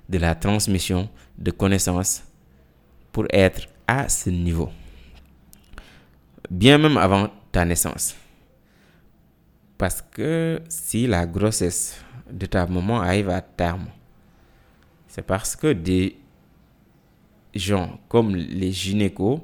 de 0.07 0.19
la 0.19 0.35
transmission 0.35 1.09
de 1.39 1.49
connaissances 1.49 2.23
pour 3.11 3.25
être 3.31 3.67
à 3.87 4.07
ce 4.07 4.29
niveau. 4.29 4.69
Bien 6.49 6.77
même 6.77 6.97
avant 6.97 7.29
ta 7.51 7.65
naissance. 7.65 8.15
Parce 9.77 10.01
que 10.01 10.61
si 10.69 11.07
la 11.07 11.25
grossesse 11.25 11.99
de 12.31 12.45
ta 12.45 12.65
maman 12.65 13.01
arrive 13.01 13.29
à 13.29 13.41
terme, 13.41 13.87
c'est 15.07 15.25
parce 15.25 15.55
que 15.55 15.73
des 15.73 16.17
gens 17.53 17.99
comme 18.07 18.35
les 18.35 18.71
gynécos, 18.71 19.41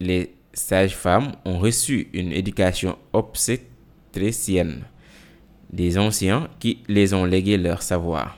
les 0.00 0.34
sages-femmes 0.52 1.32
ont 1.44 1.58
reçu 1.58 2.08
une 2.12 2.32
éducation 2.32 2.98
obstétricienne 3.12 4.84
des 5.70 5.98
anciens 5.98 6.48
qui 6.58 6.82
les 6.88 7.14
ont 7.14 7.24
légué 7.24 7.56
leur 7.56 7.82
savoir. 7.82 8.36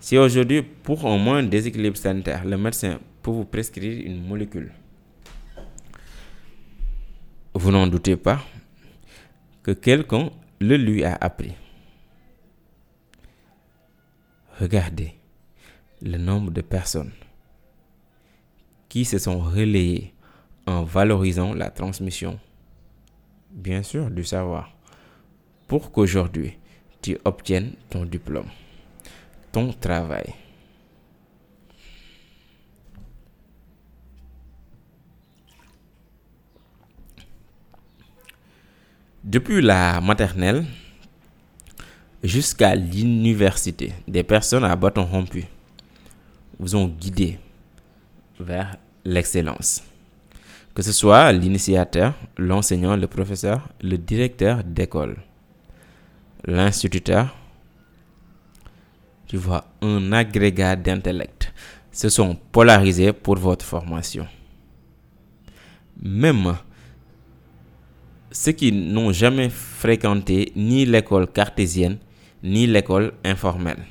Si 0.00 0.18
aujourd'hui, 0.18 0.62
pour 0.62 1.06
un 1.06 1.16
moins 1.16 1.42
déséquilibre 1.42 1.96
sanitaire, 1.96 2.44
le 2.44 2.58
médecin 2.58 2.98
peut 3.22 3.30
vous 3.30 3.44
prescrire 3.44 4.04
une 4.04 4.26
molécule, 4.26 4.72
vous 7.54 7.70
n'en 7.70 7.86
doutez 7.86 8.16
pas 8.16 8.40
que 9.62 9.70
quelqu'un 9.70 10.30
le 10.60 10.76
lui 10.76 11.04
a 11.04 11.16
appris. 11.20 11.52
Regardez 14.60 15.14
le 16.02 16.18
nombre 16.18 16.50
de 16.50 16.60
personnes 16.60 17.12
qui 18.88 19.04
se 19.04 19.18
sont 19.18 19.40
relayées 19.40 20.14
en 20.66 20.84
valorisant 20.84 21.54
la 21.54 21.70
transmission, 21.70 22.38
bien 23.50 23.82
sûr, 23.82 24.10
du 24.10 24.24
savoir, 24.24 24.76
pour 25.66 25.90
qu'aujourd'hui 25.90 26.58
tu 27.02 27.18
obtiennes 27.24 27.72
ton 27.90 28.04
diplôme, 28.04 28.48
ton 29.52 29.72
travail. 29.72 30.34
Depuis 39.24 39.62
la 39.62 40.02
maternelle 40.02 40.66
jusqu'à 42.22 42.74
l'université, 42.74 43.94
des 44.06 44.22
personnes 44.22 44.64
à 44.64 44.76
bâton 44.76 45.02
rompu 45.06 45.46
vous 46.58 46.76
ont 46.76 46.86
guidé 46.86 47.38
vers 48.38 48.76
l'excellence. 49.02 49.82
Que 50.74 50.82
ce 50.82 50.92
soit 50.92 51.32
l'initiateur, 51.32 52.12
l'enseignant, 52.36 52.96
le 52.96 53.06
professeur, 53.06 53.66
le 53.80 53.96
directeur 53.96 54.62
d'école, 54.62 55.16
l'instituteur, 56.44 57.34
tu 59.26 59.38
vois, 59.38 59.64
un 59.80 60.12
agrégat 60.12 60.76
d'intellect 60.76 61.50
se 61.90 62.10
sont 62.10 62.36
polarisés 62.52 63.14
pour 63.14 63.36
votre 63.36 63.64
formation. 63.64 64.26
Même 66.02 66.56
ceux 68.34 68.50
qui 68.52 68.72
n'ont 68.72 69.12
jamais 69.12 69.48
fréquenté 69.48 70.52
ni 70.56 70.84
l'école 70.84 71.28
cartésienne 71.30 71.98
ni 72.42 72.66
l'école 72.66 73.12
informelle 73.24 73.84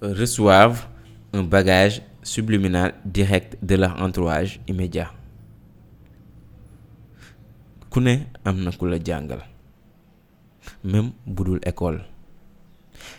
reçoivent 0.00 0.86
un 1.32 1.42
bagage 1.42 2.02
subliminal 2.22 2.94
direct 3.04 3.58
de 3.62 3.74
leur 3.74 4.00
entourage 4.00 4.60
immédiat. 4.68 5.12
même 10.84 11.10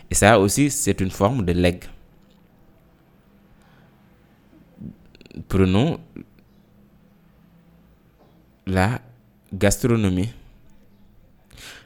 et 0.09 0.15
ça 0.15 0.39
aussi 0.39 0.69
c'est 0.71 1.01
une 1.01 1.11
forme 1.11 1.43
de 1.43 1.51
legs 1.51 1.83
prenons 5.49 5.99
la 8.65 9.01
gastronomie 9.57 10.29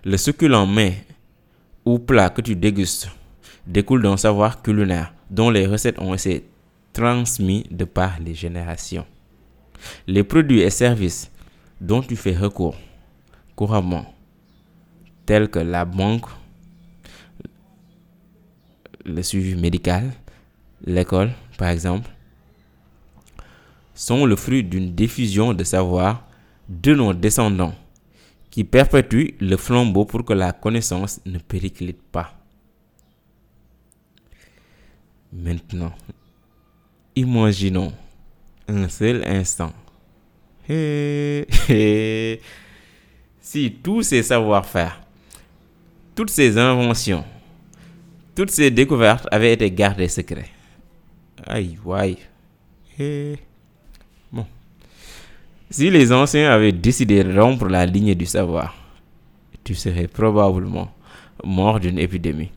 le 0.04 0.18
succulent 0.18 0.66
mets 0.66 1.06
ou 1.86 2.00
plat 2.00 2.30
que 2.30 2.42
tu 2.42 2.56
dégustes 2.56 3.10
découle 3.66 4.02
d'un 4.02 4.18
savoir 4.18 4.62
culinaire 4.62 5.14
dont 5.30 5.50
les 5.50 5.66
recettes 5.66 6.00
ont 6.00 6.14
été 6.14 6.46
transmis 6.94 7.66
de 7.72 7.86
par 7.86 8.20
les 8.20 8.34
générations. 8.34 9.06
Les 10.08 10.24
produits 10.24 10.62
et 10.62 10.70
services 10.70 11.32
dont 11.80 12.02
tu 12.02 12.16
fais 12.16 12.36
recours 12.36 12.76
couramment, 13.56 14.06
tels 15.26 15.50
que 15.50 15.60
la 15.60 15.86
banque, 15.86 16.26
le 19.06 19.22
suivi 19.24 19.56
médical, 19.56 20.12
l'école 20.84 21.32
par 21.58 21.70
exemple, 21.70 22.10
sont 23.94 24.26
le 24.26 24.36
fruit 24.36 24.64
d'une 24.64 24.94
diffusion 24.94 25.54
de 25.54 25.64
savoir 25.64 26.28
de 26.70 26.96
nos 26.96 27.14
descendants 27.14 27.76
qui 28.50 28.64
perpétue 28.64 29.36
le 29.40 29.56
flambeau 29.58 30.06
pour 30.06 30.26
que 30.26 30.34
la 30.34 30.52
connaissance 30.52 31.22
ne 31.26 31.38
périclite 31.38 32.02
pas. 32.02 32.34
Maintenant, 35.32 35.94
imaginons 37.16 37.94
un 38.68 38.90
seul 38.90 39.24
instant. 39.26 39.72
Si 43.42 43.72
tous 43.84 44.04
ces 44.04 44.24
savoir-faire, 44.24 45.02
toutes 46.16 46.30
ces 46.30 46.58
inventions, 46.58 47.24
toutes 48.36 48.52
ces 48.52 48.70
découvertes 48.72 49.28
avaient 49.32 49.54
été 49.54 49.72
gardées 49.72 50.10
secrets. 50.10 50.50
Aïe, 51.46 51.78
aïe. 51.94 52.18
Si 55.72 55.90
les 55.90 56.12
anciens 56.12 56.52
avaient 56.52 56.74
décidé 56.74 57.24
de 57.24 57.40
rompre 57.40 57.70
la 57.70 57.86
ligne 57.86 58.14
du 58.14 58.26
savoir, 58.26 58.76
tu 59.64 59.74
serais 59.74 60.10
probablement 60.10 60.92
mort 61.46 61.80
d'une 61.80 61.98
épidémie. 61.98 62.52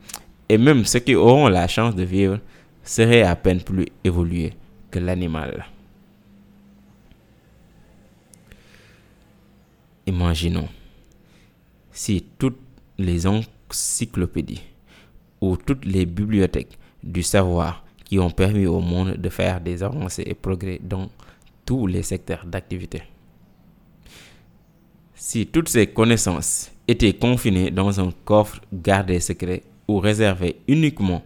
Et 0.49 0.59
même 0.59 0.85
ceux 0.85 0.99
qui 0.99 1.15
auront 1.15 1.47
la 1.47 1.69
chance 1.69 1.95
de 1.95 2.03
vivre 2.03 2.41
seraient 2.83 3.23
à 3.23 3.37
peine 3.37 3.61
plus 3.61 3.87
évolués 4.03 4.55
que 4.91 4.99
l'animal. 4.99 5.65
Imaginons 10.09 10.69
si 11.93 12.27
toutes 12.37 12.59
les 12.99 13.29
encyclopédies 13.29 14.65
ou 15.41 15.57
toutes 15.57 15.85
les 15.85 16.05
bibliothèques 16.05 16.77
du 17.05 17.23
savoir 17.23 17.85
qui 18.05 18.19
ont 18.19 18.31
permis 18.31 18.67
au 18.67 18.81
monde 18.81 19.13
de 19.13 19.29
faire 19.29 19.61
des 19.61 19.85
avancées 19.85 20.25
et 20.27 20.35
progrès 20.35 20.81
dans 20.83 21.09
tous 21.65 21.87
les 21.87 22.03
secteurs 22.03 22.45
d'activité. 22.47 23.03
Si 25.15 25.47
toutes 25.47 25.69
ces 25.69 25.87
connaissances 25.87 26.71
étaient 26.87 27.15
confinées 27.15 27.71
dans 27.71 28.01
un 28.01 28.11
coffre 28.25 28.61
gardé 28.73 29.21
secret 29.21 29.63
ou 29.89 29.99
réservé 29.99 30.57
uniquement 30.69 31.23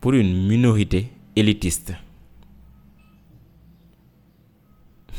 pour 0.00 0.12
une 0.12 0.46
minorité 0.46 1.08
élitiste. 1.34 1.94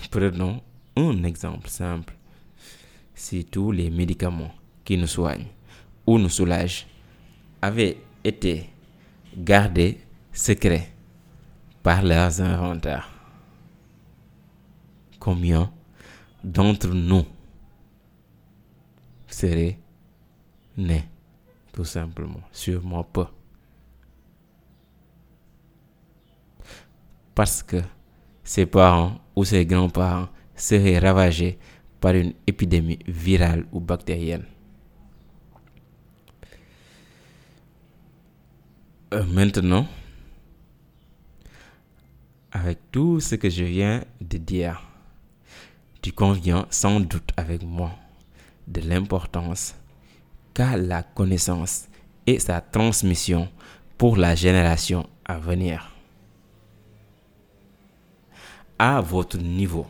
Prenons 0.10 0.62
un 0.96 1.24
exemple 1.24 1.68
simple. 1.68 2.14
Si 3.14 3.44
tous 3.46 3.72
les 3.72 3.90
médicaments 3.90 4.54
qui 4.86 4.98
nous 4.98 5.08
soignent 5.08 5.48
ou 6.06 6.18
nous 6.18 6.30
soulagent 6.30 6.88
avaient 7.62 7.98
été 8.24 8.70
gardés 9.36 9.98
secrets 10.32 10.90
par 11.84 12.04
leurs 12.04 12.42
inventeurs, 12.42 13.10
combien 15.28 15.70
d'entre 16.42 16.88
nous 16.88 17.26
seraient 19.28 19.78
nés 20.78 21.04
tout 21.74 21.84
simplement 21.84 22.40
Sûrement 22.54 23.04
pas? 23.04 23.30
Parce 27.36 27.62
que 27.62 27.82
ses 28.42 28.66
parents 28.66 29.20
ou 29.36 29.44
ses 29.44 29.66
grands-parents 29.66 30.30
seraient 30.56 30.98
ravagés 30.98 31.60
par 32.00 32.16
une 32.16 32.32
épidémie 32.48 33.00
virale 33.06 33.66
ou 33.74 33.82
bactérienne. 33.82 34.46
Euh, 39.14 39.26
maintenant, 39.26 39.86
avec 42.54 42.80
tout 42.94 43.20
ce 43.20 43.36
que 43.36 43.50
je 43.50 43.66
viens 43.66 44.06
de 44.22 44.38
dire, 44.38 44.87
tu 46.08 46.14
conviens 46.14 46.66
sans 46.70 47.02
doute 47.02 47.32
avec 47.36 47.64
moi 47.64 47.92
de 48.66 48.80
l'importance 48.80 49.76
qu'a 50.54 50.78
la 50.78 51.04
connaissance 51.04 51.90
et 52.26 52.40
sa 52.40 52.62
transmission 52.62 53.50
pour 53.98 54.16
la 54.16 54.34
génération 54.34 55.06
à 55.26 55.38
venir. 55.38 55.92
À 58.80 59.02
votre 59.02 59.38
niveau, 59.38 59.86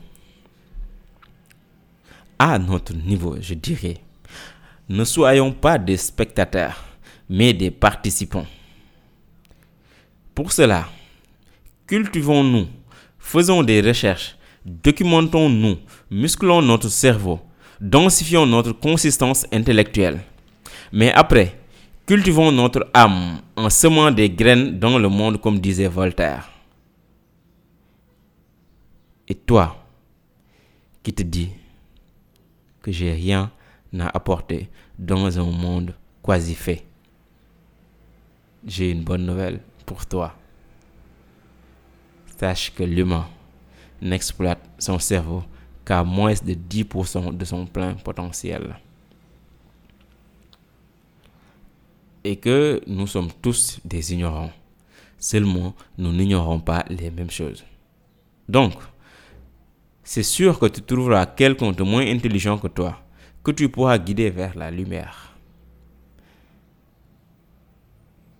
à 2.39 2.57
notre 2.57 2.95
niveau, 2.95 3.38
je 3.39 3.53
dirais, 3.53 3.97
ne 4.89 5.03
soyons 5.03 5.51
pas 5.51 5.78
des 5.78 5.97
spectateurs, 5.97 6.84
mais 7.30 7.53
des 7.53 7.70
participants. 7.70 8.47
Pour 10.34 10.51
cela, 10.51 10.89
cultivons-nous, 11.86 12.65
faisons 13.20 13.61
des 13.61 13.82
recherches, 13.82 14.37
documentons-nous, 14.68 15.78
musclons 16.11 16.61
notre 16.61 16.89
cerveau, 16.89 17.39
densifions 17.80 18.45
notre 18.45 18.74
consistance 18.74 19.47
intellectuelle. 19.53 20.20
Mais 20.91 21.11
après, 21.13 21.57
cultivons 22.05 22.51
notre 22.51 22.89
âme 22.93 23.39
en 23.55 23.70
semant 23.70 24.11
des 24.11 24.30
graines 24.30 24.78
dans 24.78 24.99
le 24.99 25.07
monde 25.07 25.39
comme 25.39 25.59
disait 25.59 25.88
Voltaire. 25.88 26.49
Et 29.30 29.36
toi, 29.36 29.86
qui 31.01 31.13
te 31.13 31.24
dis 31.24 31.49
que 32.82 32.91
j'ai 32.91 33.11
rien 33.13 33.51
à 33.97 34.07
apporter 34.15 34.70
dans 34.99 35.39
un 35.39 35.43
monde 35.43 35.93
quasi 36.22 36.55
fait, 36.55 36.86
j'ai 38.65 38.91
une 38.91 39.03
bonne 39.03 39.26
nouvelle 39.26 39.61
pour 39.86 40.05
toi. 40.05 40.36
Sache 42.38 42.74
que 42.74 42.84
l'humain 42.84 43.28
n'exploite 44.02 44.62
son 44.78 45.00
cerveau 45.00 45.43
qu'à 45.86 46.04
moins 46.04 46.34
de 46.34 46.54
10% 46.54 47.36
de 47.36 47.45
son 47.45 47.66
plein 47.66 47.93
potentiel. 47.93 48.76
Et 52.24 52.36
que 52.36 52.82
nous 52.88 53.08
sommes 53.08 53.32
tous 53.41 53.80
des 53.86 54.14
ignorants. 54.14 54.52
Seulement, 55.18 55.74
nous 55.98 56.12
n'ignorons 56.12 56.60
pas 56.60 56.86
les 56.89 57.10
mêmes 57.10 57.32
choses. 57.32 57.64
Donc, 58.48 58.74
c'est 60.04 60.24
sûr 60.24 60.60
que 60.60 60.68
tu 60.68 60.82
trouveras 60.82 61.26
quelqu'un 61.26 61.72
de 61.72 61.84
moins 61.84 62.06
intelligent 62.06 62.58
que 62.58 62.68
toi, 62.68 63.00
que 63.43 63.52
tu 63.52 63.70
pourras 63.70 63.98
guider 63.98 64.30
vers 64.30 64.58
la 64.58 64.72
lumière. 64.72 65.34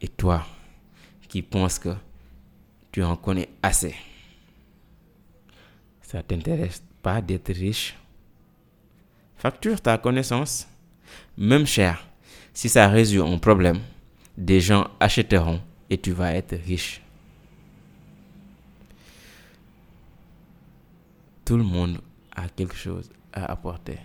Et 0.02 0.08
toi, 0.08 0.46
qui 1.28 1.42
penses 1.42 1.80
que 1.80 1.96
tu 2.92 3.04
en 3.04 3.16
connais 3.16 3.50
assez, 3.62 3.96
ça 6.08 6.24
t'intéresse 6.24 6.82
pas 7.04 7.22
d'être 7.22 7.54
riche? 7.54 7.96
Facture 9.36 9.80
ta 9.80 10.00
connaissance, 10.00 10.68
même 11.38 11.68
cher. 11.68 12.08
Si 12.54 12.70
ça 12.70 12.88
résout 12.88 13.24
un 13.24 13.38
problème, 13.38 13.80
des 14.36 14.60
gens 14.60 14.88
achèteront 15.00 15.62
et 15.92 16.00
tu 16.00 16.12
vas 16.12 16.34
être 16.34 16.56
riche. 16.66 17.02
tout 21.48 21.56
le 21.56 21.64
monde 21.64 22.02
a 22.36 22.50
quelque 22.50 22.76
chose 22.76 23.10
à 23.32 23.50
apporter. 23.50 24.00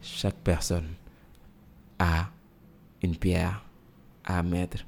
Chaque 0.00 0.36
personne 0.36 0.88
a 1.98 2.30
une 3.02 3.14
pierre 3.14 3.62
à 4.24 4.42
mettre 4.42 4.78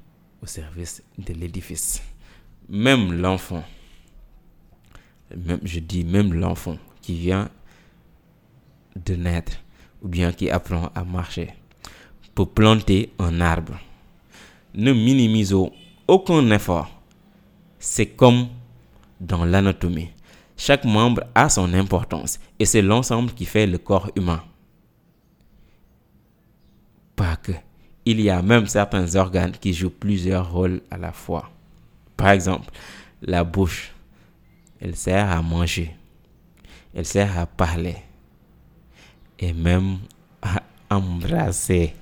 au 0.41 0.47
service 0.47 1.03
de 1.15 1.31
l'édifice. 1.31 2.01
Même 2.67 3.13
l'enfant, 3.13 3.63
même, 5.37 5.59
je 5.63 5.79
dis 5.79 6.03
même 6.03 6.33
l'enfant 6.33 6.77
qui 7.01 7.15
vient 7.15 7.49
de 8.95 9.15
naître 9.15 9.53
ou 10.01 10.07
bien 10.07 10.31
qui 10.31 10.49
apprend 10.49 10.91
à 10.95 11.03
marcher 11.03 11.49
peut 12.35 12.45
planter 12.45 13.13
un 13.19 13.41
arbre. 13.41 13.79
Ne 14.73 14.91
minimisons 14.91 15.71
aucun 16.07 16.49
effort. 16.51 16.89
C'est 17.79 18.07
comme 18.07 18.47
dans 19.19 19.45
l'anatomie. 19.45 20.09
Chaque 20.57 20.85
membre 20.85 21.23
a 21.35 21.49
son 21.49 21.73
importance 21.73 22.39
et 22.59 22.65
c'est 22.65 22.81
l'ensemble 22.81 23.33
qui 23.33 23.45
fait 23.45 23.67
le 23.67 23.77
corps 23.77 24.09
humain. 24.15 24.43
Pas 27.15 27.35
que. 27.35 27.51
Il 28.05 28.19
y 28.19 28.29
a 28.29 28.41
même 28.41 28.67
certains 28.67 29.15
organes 29.15 29.53
qui 29.53 29.73
jouent 29.73 29.89
plusieurs 29.89 30.51
rôles 30.51 30.81
à 30.91 30.97
la 30.97 31.11
fois. 31.11 31.49
Par 32.17 32.29
exemple, 32.29 32.69
la 33.21 33.43
bouche, 33.43 33.93
elle 34.83 34.97
sert 34.97 35.31
à 35.31 35.41
manger, 35.41 35.95
elle 36.93 37.05
sert 37.05 37.39
à 37.39 37.45
parler 37.45 37.95
et 39.39 39.53
même 39.53 39.99
à 40.41 40.61
embrasser. 40.89 41.93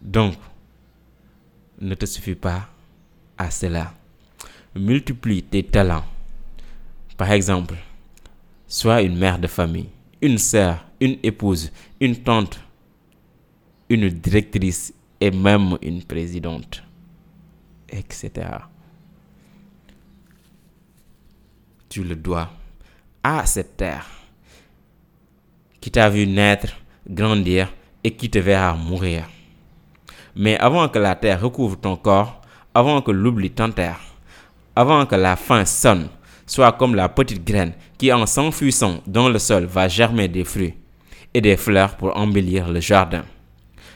Donc, 0.00 0.36
ne 1.80 1.92
te 1.96 2.06
suffit 2.06 2.36
pas 2.36 2.68
à 3.36 3.50
cela. 3.50 3.92
Multiplie 4.76 5.42
tes 5.42 5.64
talents. 5.64 6.04
Par 7.16 7.32
exemple, 7.32 7.74
sois 8.68 9.02
une 9.02 9.18
mère 9.18 9.40
de 9.40 9.48
famille, 9.48 9.88
une 10.22 10.38
sœur, 10.38 10.86
une 11.00 11.18
épouse, 11.24 11.72
une 12.00 12.14
tante, 12.14 12.60
une 13.88 14.08
directrice 14.08 14.94
et 15.20 15.32
même 15.32 15.76
une 15.82 16.04
présidente, 16.04 16.84
etc. 17.88 18.46
Tu 21.90 22.04
le 22.04 22.14
dois 22.14 22.48
à 23.24 23.44
cette 23.46 23.76
terre 23.76 24.06
qui 25.80 25.90
t'a 25.90 26.08
vu 26.08 26.24
naître, 26.24 26.76
grandir 27.08 27.72
et 28.04 28.12
qui 28.12 28.30
te 28.30 28.38
verra 28.38 28.74
mourir. 28.74 29.24
Mais 30.36 30.56
avant 30.58 30.88
que 30.88 31.00
la 31.00 31.16
terre 31.16 31.40
recouvre 31.40 31.80
ton 31.80 31.96
corps, 31.96 32.42
avant 32.72 33.02
que 33.02 33.10
l'oubli 33.10 33.50
t'enterre, 33.50 33.98
avant 34.76 35.04
que 35.04 35.16
la 35.16 35.34
faim 35.34 35.64
sonne, 35.64 36.08
sois 36.46 36.70
comme 36.70 36.94
la 36.94 37.08
petite 37.08 37.44
graine 37.44 37.72
qui 37.98 38.12
en 38.12 38.24
s'enfuissant 38.24 39.02
dans 39.08 39.28
le 39.28 39.40
sol 39.40 39.64
va 39.64 39.88
germer 39.88 40.28
des 40.28 40.44
fruits 40.44 40.76
et 41.34 41.40
des 41.40 41.56
fleurs 41.56 41.96
pour 41.96 42.16
embellir 42.16 42.70
le 42.70 42.78
jardin. 42.78 43.24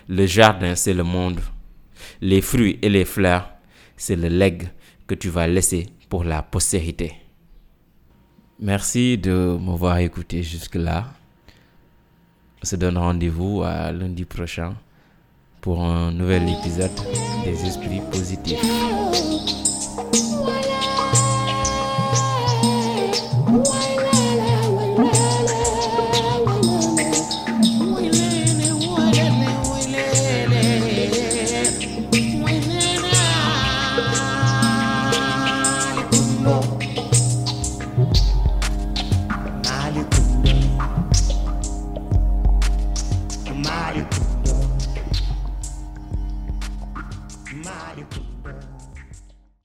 Le 0.09 0.26
jardin, 0.26 0.74
c'est 0.74 0.95
le 0.95 1.05
monde. 1.05 1.38
Les 2.20 2.40
fruits 2.40 2.76
et 2.82 2.88
les 2.88 3.05
fleurs, 3.05 3.51
c'est 3.97 4.16
le 4.16 4.26
legs 4.26 4.68
que 5.07 5.14
tu 5.14 5.28
vas 5.28 5.47
laisser 5.47 5.86
pour 6.09 6.24
la 6.24 6.42
postérité. 6.42 7.12
Merci 8.61 9.19
de 9.19 9.59
m'avoir 9.61 9.99
écouté 9.99 10.43
jusque-là. 10.45 11.07
On 12.63 12.67
se 12.67 12.77
donne 12.77 12.97
rendez-vous 12.97 13.63
à 13.65 13.91
lundi 13.91 14.25
prochain 14.25 14.75
pour 15.61 15.83
un 15.83 16.13
nouvel 16.13 16.49
épisode 16.49 16.91
des 17.45 17.67
esprits 17.67 18.01
positifs. 18.13 18.63